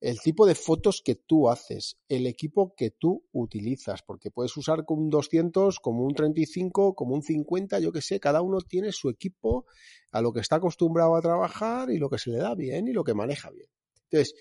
el 0.00 0.20
tipo 0.20 0.46
de 0.46 0.54
fotos 0.54 1.00
que 1.02 1.14
tú 1.14 1.48
haces, 1.48 1.96
el 2.08 2.26
equipo 2.26 2.74
que 2.76 2.90
tú 2.90 3.24
utilizas, 3.32 4.02
porque 4.02 4.30
puedes 4.30 4.56
usar 4.56 4.84
como 4.84 5.02
un 5.02 5.10
200, 5.10 5.80
como 5.80 6.04
un 6.04 6.14
35, 6.14 6.94
como 6.94 7.14
un 7.14 7.22
50, 7.22 7.80
yo 7.80 7.92
que 7.92 8.02
sé, 8.02 8.20
cada 8.20 8.42
uno 8.42 8.58
tiene 8.60 8.92
su 8.92 9.08
equipo 9.08 9.64
a 10.10 10.20
lo 10.20 10.32
que 10.32 10.40
está 10.40 10.56
acostumbrado 10.56 11.16
a 11.16 11.22
trabajar 11.22 11.90
y 11.90 11.98
lo 11.98 12.10
que 12.10 12.18
se 12.18 12.30
le 12.30 12.38
da 12.38 12.54
bien 12.54 12.88
y 12.88 12.92
lo 12.92 13.04
que 13.04 13.14
maneja 13.14 13.50
bien. 13.50 13.68
Entonces, 14.10 14.34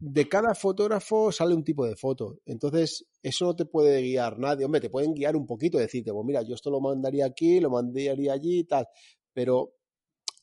de 0.00 0.28
cada 0.28 0.54
fotógrafo 0.54 1.32
sale 1.32 1.54
un 1.54 1.64
tipo 1.64 1.86
de 1.86 1.96
foto. 1.96 2.38
Entonces, 2.46 3.06
eso 3.22 3.46
no 3.46 3.56
te 3.56 3.64
puede 3.64 4.00
guiar 4.02 4.38
nadie. 4.38 4.64
Hombre, 4.64 4.80
te 4.80 4.90
pueden 4.90 5.12
guiar 5.12 5.34
un 5.34 5.46
poquito, 5.46 5.78
decirte, 5.78 6.12
pues 6.12 6.24
mira, 6.24 6.42
yo 6.42 6.54
esto 6.54 6.70
lo 6.70 6.80
mandaría 6.80 7.26
aquí, 7.26 7.58
lo 7.58 7.70
mandaría 7.70 8.32
allí 8.32 8.60
y 8.60 8.64
tal. 8.64 8.86
Pero 9.32 9.74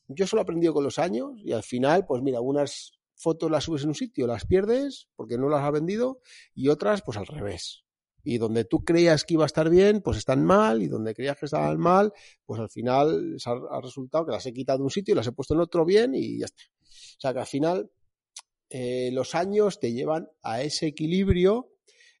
yo 0.08 0.24
eso 0.24 0.36
lo 0.36 0.42
he 0.42 0.44
aprendido 0.44 0.74
con 0.74 0.84
los 0.84 0.98
años 0.98 1.32
y 1.42 1.52
al 1.52 1.62
final, 1.62 2.04
pues 2.06 2.22
mira, 2.22 2.40
unas 2.40 2.92
fotos 3.16 3.50
las 3.50 3.64
subes 3.64 3.82
en 3.82 3.88
un 3.88 3.94
sitio, 3.94 4.26
las 4.26 4.46
pierdes 4.46 5.08
porque 5.16 5.38
no 5.38 5.48
las 5.48 5.62
has 5.62 5.72
vendido 5.72 6.20
y 6.54 6.68
otras, 6.68 7.02
pues 7.02 7.18
al 7.18 7.26
revés. 7.26 7.84
Y 8.22 8.38
donde 8.38 8.64
tú 8.64 8.84
creías 8.84 9.24
que 9.24 9.34
iba 9.34 9.44
a 9.44 9.46
estar 9.46 9.70
bien, 9.70 10.02
pues 10.02 10.18
están 10.18 10.44
mal, 10.44 10.82
y 10.82 10.88
donde 10.88 11.14
creías 11.14 11.36
que 11.38 11.46
estaban 11.46 11.78
mal, 11.78 12.12
pues 12.44 12.60
al 12.60 12.68
final 12.68 13.36
ha, 13.44 13.76
ha 13.76 13.80
resultado 13.80 14.26
que 14.26 14.32
las 14.32 14.44
he 14.46 14.52
quitado 14.52 14.78
de 14.78 14.84
un 14.84 14.90
sitio 14.90 15.12
y 15.12 15.16
las 15.16 15.28
he 15.28 15.32
puesto 15.32 15.54
en 15.54 15.60
otro 15.60 15.84
bien 15.84 16.12
y 16.14 16.40
ya 16.40 16.46
está. 16.46 16.64
O 16.82 17.20
sea 17.20 17.32
que 17.32 17.38
al 17.38 17.46
final 17.46 17.90
eh, 18.68 19.10
los 19.12 19.34
años 19.34 19.78
te 19.78 19.92
llevan 19.92 20.28
a 20.42 20.62
ese 20.62 20.86
equilibrio 20.86 21.72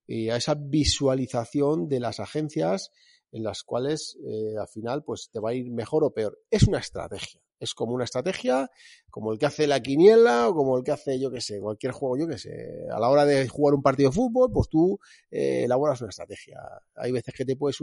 y 0.06 0.30
a 0.30 0.36
esa 0.36 0.54
visualización 0.54 1.88
de 1.88 2.00
las 2.00 2.20
agencias 2.20 2.92
en 3.32 3.42
las 3.42 3.64
cuales 3.64 4.16
eh, 4.24 4.56
al 4.58 4.68
final 4.68 5.02
pues 5.02 5.30
te 5.32 5.40
va 5.40 5.50
a 5.50 5.54
ir 5.54 5.70
mejor 5.70 6.04
o 6.04 6.14
peor. 6.14 6.38
Es 6.50 6.62
una 6.64 6.78
estrategia. 6.78 7.40
Es 7.58 7.74
como 7.74 7.94
una 7.94 8.04
estrategia, 8.04 8.70
como 9.10 9.32
el 9.32 9.38
que 9.38 9.46
hace 9.46 9.66
la 9.66 9.80
quiniela 9.80 10.48
o 10.48 10.54
como 10.54 10.76
el 10.76 10.84
que 10.84 10.92
hace, 10.92 11.18
yo 11.18 11.30
que 11.30 11.40
sé, 11.40 11.60
cualquier 11.60 11.92
juego, 11.92 12.18
yo 12.18 12.28
que 12.28 12.38
sé. 12.38 12.86
A 12.92 13.00
la 13.00 13.08
hora 13.08 13.24
de 13.24 13.48
jugar 13.48 13.74
un 13.74 13.82
partido 13.82 14.10
de 14.10 14.14
fútbol, 14.14 14.50
pues 14.52 14.68
tú 14.68 14.98
eh, 15.30 15.64
elaboras 15.64 16.00
una 16.00 16.10
estrategia. 16.10 16.60
Hay 16.94 17.12
veces 17.12 17.34
que 17.34 17.44
te 17.44 17.56
puede 17.56 17.74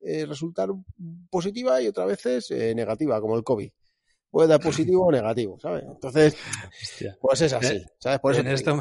eh, 0.00 0.26
resultar 0.26 0.70
positiva 1.30 1.80
y 1.80 1.88
otras 1.88 2.08
veces 2.08 2.50
eh, 2.50 2.74
negativa, 2.74 3.20
como 3.20 3.36
el 3.36 3.44
COVID 3.44 3.70
puede 4.30 4.48
dar 4.48 4.60
positivo 4.60 5.06
o 5.06 5.12
negativo, 5.12 5.58
¿sabes? 5.58 5.84
Entonces, 5.84 6.36
Hostia. 6.82 7.16
pues 7.20 7.40
es 7.40 7.52
así, 7.52 7.82
¿sabes? 7.98 8.18
Por 8.20 8.32
eso 8.32 8.40
en 8.42 8.48
esto 8.48 8.80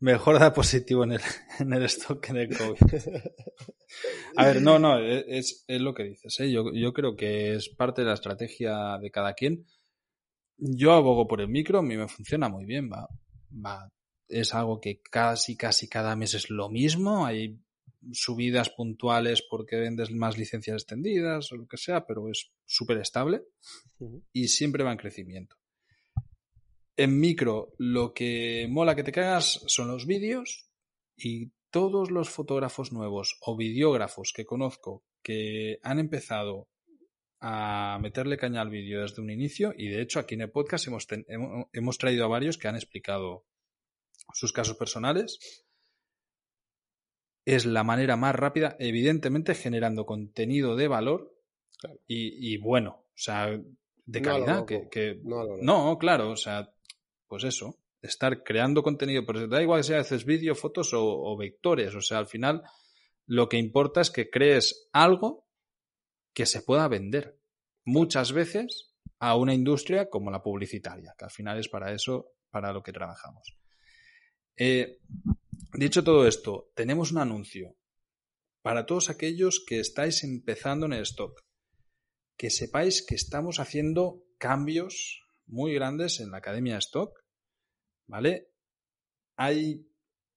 mejor 0.00 0.38
da 0.38 0.52
positivo 0.52 1.04
en 1.04 1.12
el, 1.12 1.20
en 1.58 1.72
el 1.72 1.84
stock 1.84 2.24
que 2.24 2.30
en 2.32 2.36
el 2.38 2.56
COVID. 2.56 2.76
A 4.36 4.46
ver, 4.46 4.62
no, 4.62 4.78
no, 4.78 4.98
es, 4.98 5.64
es 5.66 5.80
lo 5.80 5.94
que 5.94 6.04
dices. 6.04 6.40
¿eh? 6.40 6.50
Yo, 6.50 6.72
yo 6.72 6.92
creo 6.92 7.16
que 7.16 7.54
es 7.54 7.68
parte 7.68 8.02
de 8.02 8.08
la 8.08 8.14
estrategia 8.14 8.98
de 8.98 9.10
cada 9.10 9.34
quien. 9.34 9.66
Yo 10.56 10.92
abogo 10.92 11.26
por 11.26 11.40
el 11.40 11.48
micro, 11.48 11.80
a 11.80 11.82
mí 11.82 11.96
me 11.96 12.08
funciona 12.08 12.48
muy 12.48 12.64
bien, 12.64 12.90
va, 12.90 13.08
va. 13.52 13.88
Es 14.28 14.54
algo 14.54 14.80
que 14.80 15.00
casi, 15.02 15.56
casi 15.56 15.88
cada 15.88 16.16
mes 16.16 16.34
es 16.34 16.48
lo 16.48 16.70
mismo. 16.70 17.26
Hay 17.26 17.58
subidas 18.12 18.70
puntuales 18.70 19.42
porque 19.48 19.76
vendes 19.76 20.10
más 20.10 20.38
licencias 20.38 20.82
extendidas 20.82 21.52
o 21.52 21.56
lo 21.56 21.66
que 21.66 21.76
sea, 21.76 22.06
pero 22.06 22.28
es 22.28 22.50
súper 22.64 22.98
estable 22.98 23.44
y 24.32 24.48
siempre 24.48 24.84
va 24.84 24.92
en 24.92 24.98
crecimiento. 24.98 25.56
En 26.96 27.18
micro, 27.18 27.72
lo 27.78 28.12
que 28.12 28.66
mola 28.70 28.94
que 28.94 29.02
te 29.02 29.12
cagas 29.12 29.62
son 29.66 29.88
los 29.88 30.06
vídeos 30.06 30.68
y 31.16 31.52
todos 31.70 32.10
los 32.10 32.28
fotógrafos 32.28 32.92
nuevos 32.92 33.38
o 33.40 33.56
videógrafos 33.56 34.32
que 34.34 34.44
conozco 34.44 35.04
que 35.22 35.78
han 35.82 35.98
empezado 35.98 36.68
a 37.40 37.98
meterle 38.00 38.36
caña 38.36 38.60
al 38.60 38.70
vídeo 38.70 39.02
desde 39.02 39.22
un 39.22 39.30
inicio 39.30 39.72
y 39.76 39.88
de 39.88 40.02
hecho 40.02 40.20
aquí 40.20 40.34
en 40.34 40.42
el 40.42 40.50
podcast 40.50 40.86
hemos, 40.86 41.06
ten, 41.06 41.24
hemos 41.72 41.98
traído 41.98 42.24
a 42.24 42.28
varios 42.28 42.58
que 42.58 42.68
han 42.68 42.76
explicado 42.76 43.46
sus 44.32 44.52
casos 44.52 44.76
personales 44.76 45.38
es 47.44 47.66
la 47.66 47.82
manera 47.82 48.16
más 48.16 48.34
rápida, 48.34 48.76
evidentemente 48.78 49.54
generando 49.54 50.06
contenido 50.06 50.76
de 50.76 50.88
valor 50.88 51.34
claro. 51.78 51.98
y, 52.06 52.54
y, 52.54 52.58
bueno, 52.58 53.04
o 53.08 53.16
sea, 53.16 53.60
de 54.04 54.22
calidad. 54.22 54.58
No, 54.58 54.66
que, 54.66 54.88
que... 54.88 55.20
No, 55.24 55.44
no, 55.44 55.56
no, 55.60 55.98
claro, 55.98 56.30
o 56.30 56.36
sea, 56.36 56.71
pues 57.32 57.44
eso, 57.44 57.78
estar 58.02 58.42
creando 58.42 58.82
contenido, 58.82 59.24
pero 59.24 59.48
da 59.48 59.62
igual 59.62 59.82
si 59.84 59.94
haces 59.94 60.26
vídeo, 60.26 60.54
fotos 60.54 60.92
o, 60.92 61.02
o, 61.02 61.36
vectores, 61.36 61.94
o 61.94 62.02
sea, 62.02 62.18
al 62.18 62.26
final 62.26 62.62
lo 63.26 63.48
que 63.48 63.56
importa 63.56 64.02
es 64.02 64.10
que 64.10 64.28
crees 64.28 64.90
algo 64.92 65.46
que 66.34 66.44
se 66.44 66.60
pueda 66.60 66.88
vender 66.88 67.38
muchas 67.84 68.32
veces 68.32 68.92
a 69.18 69.36
una 69.36 69.54
industria 69.54 70.10
como 70.10 70.30
la 70.30 70.42
publicitaria, 70.42 71.14
que 71.16 71.24
al 71.24 71.30
final 71.30 71.58
es 71.58 71.68
para 71.68 71.92
eso, 71.92 72.34
para 72.50 72.72
lo 72.72 72.82
que 72.82 72.92
trabajamos. 72.92 73.56
Eh, 74.56 74.98
Dicho 75.74 76.04
todo 76.04 76.26
esto, 76.26 76.70
tenemos 76.74 77.12
un 77.12 77.18
anuncio 77.18 77.78
para 78.60 78.84
todos 78.84 79.08
aquellos 79.08 79.64
que 79.66 79.80
estáis 79.80 80.22
empezando 80.22 80.84
en 80.84 80.92
el 80.92 81.02
stock. 81.04 81.40
Que 82.36 82.50
sepáis 82.50 83.02
que 83.06 83.14
estamos 83.14 83.58
haciendo 83.58 84.22
cambios 84.36 85.22
muy 85.46 85.72
grandes 85.72 86.20
en 86.20 86.30
la 86.30 86.38
Academia 86.38 86.76
Stock. 86.76 87.21
¿Vale? 88.12 88.50
Hay 89.36 89.88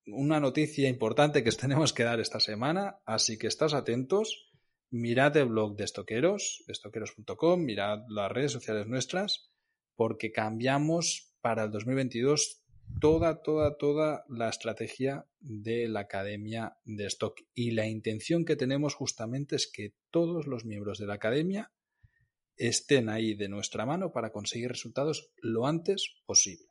una 0.08 0.40
noticia 0.40 0.88
importante 0.88 1.44
que 1.44 1.50
os 1.50 1.58
tenemos 1.66 1.92
que 1.92 2.04
dar 2.04 2.22
esta 2.22 2.40
semana, 2.40 3.02
así 3.06 3.38
que 3.38 3.48
estás 3.48 3.74
atentos. 3.74 4.50
Mirad 4.92 5.36
el 5.36 5.48
blog 5.48 5.76
de 5.76 5.84
estoqueros, 5.84 6.64
estoqueros.com, 6.70 7.60
mirad 7.62 8.00
las 8.08 8.32
redes 8.32 8.54
sociales 8.54 8.88
nuestras, 8.88 9.52
porque 9.98 10.32
cambiamos 10.32 11.36
para 11.42 11.66
el 11.66 11.72
2022 11.72 12.64
toda, 13.02 13.42
toda, 13.42 13.76
toda 13.76 14.24
la 14.30 14.48
estrategia 14.48 15.26
de 15.42 15.90
la 15.90 16.02
Academia 16.02 16.78
de 16.86 17.08
Stock. 17.08 17.42
Y 17.54 17.72
la 17.72 17.88
intención 17.88 18.46
que 18.46 18.56
tenemos 18.56 18.94
justamente 18.94 19.58
es 19.58 19.70
que 19.70 19.96
todos 20.12 20.48
los 20.48 20.64
miembros 20.64 20.98
de 20.98 21.08
la 21.08 21.16
Academia 21.16 21.74
estén 22.56 23.10
ahí 23.10 23.34
de 23.34 23.50
nuestra 23.50 23.86
mano 23.86 24.14
para 24.14 24.32
conseguir 24.32 24.70
resultados 24.70 25.34
lo 25.42 25.68
antes 25.68 26.16
posible. 26.26 26.70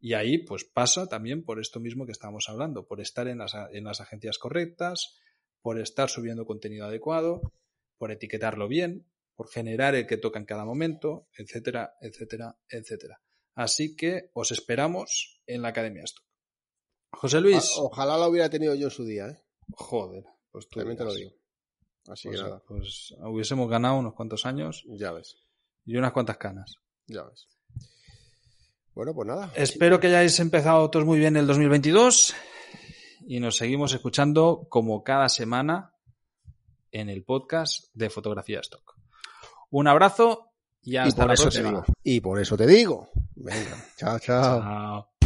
Y 0.00 0.14
ahí 0.14 0.38
pues 0.38 0.64
pasa 0.64 1.08
también 1.08 1.44
por 1.44 1.60
esto 1.60 1.80
mismo 1.80 2.06
que 2.06 2.12
estamos 2.12 2.48
hablando, 2.48 2.86
por 2.86 3.00
estar 3.00 3.26
en 3.28 3.38
las, 3.38 3.54
en 3.72 3.84
las 3.84 4.00
agencias 4.00 4.38
correctas, 4.38 5.18
por 5.60 5.80
estar 5.80 6.08
subiendo 6.08 6.46
contenido 6.46 6.86
adecuado, 6.86 7.52
por 7.98 8.12
etiquetarlo 8.12 8.68
bien, 8.68 9.06
por 9.34 9.48
generar 9.50 9.94
el 9.94 10.06
que 10.06 10.16
toca 10.16 10.38
en 10.38 10.44
cada 10.46 10.64
momento, 10.64 11.28
etcétera, 11.36 11.96
etcétera, 12.00 12.58
etcétera. 12.68 13.20
Así 13.54 13.96
que 13.96 14.30
os 14.34 14.52
esperamos 14.52 15.40
en 15.46 15.62
la 15.62 15.68
Academia 15.68 16.04
Stock. 16.04 16.24
José 17.12 17.40
Luis. 17.40 17.74
Ojalá 17.78 18.16
la 18.16 18.28
hubiera 18.28 18.48
tenido 18.48 18.74
yo 18.74 18.86
en 18.86 18.90
su 18.90 19.04
día, 19.04 19.28
¿eh? 19.28 19.42
Joder, 19.72 20.24
pues 20.50 20.68
tú 20.68 20.78
También 20.78 20.98
te 20.98 21.04
lo 21.04 21.12
digo. 21.14 21.32
Así 22.06 22.28
Pues, 22.28 22.40
que 22.40 22.46
nada, 22.46 22.62
pues 22.66 23.14
hubiésemos 23.18 23.68
ganado 23.68 23.98
unos 23.98 24.14
cuantos 24.14 24.46
años 24.46 24.84
ya 24.86 25.12
ves, 25.12 25.36
y 25.84 25.96
unas 25.96 26.12
cuantas 26.12 26.38
canas. 26.38 26.76
ya 27.06 27.24
ves. 27.24 27.48
Bueno, 28.98 29.14
pues 29.14 29.28
nada. 29.28 29.52
Espero 29.54 30.00
que 30.00 30.08
hayáis 30.08 30.40
empezado 30.40 30.90
todos 30.90 31.06
muy 31.06 31.20
bien 31.20 31.36
el 31.36 31.46
2022 31.46 32.34
y 33.28 33.38
nos 33.38 33.56
seguimos 33.56 33.92
escuchando 33.92 34.66
como 34.68 35.04
cada 35.04 35.28
semana 35.28 35.94
en 36.90 37.08
el 37.08 37.22
podcast 37.22 37.94
de 37.94 38.10
Fotografía 38.10 38.58
Stock. 38.58 38.96
Un 39.70 39.86
abrazo 39.86 40.50
y 40.82 40.94
y 40.94 40.96
hasta 40.96 41.22
por 41.22 41.28
la 41.28 41.34
eso 41.34 41.44
te 41.44 41.60
próxima. 41.60 41.68
digo. 41.68 41.84
Y 42.02 42.20
por 42.20 42.40
eso 42.40 42.56
te 42.56 42.66
digo. 42.66 43.08
Venga, 43.36 43.86
chao, 43.96 44.18
chao. 44.18 44.60
Chao. 44.60 45.17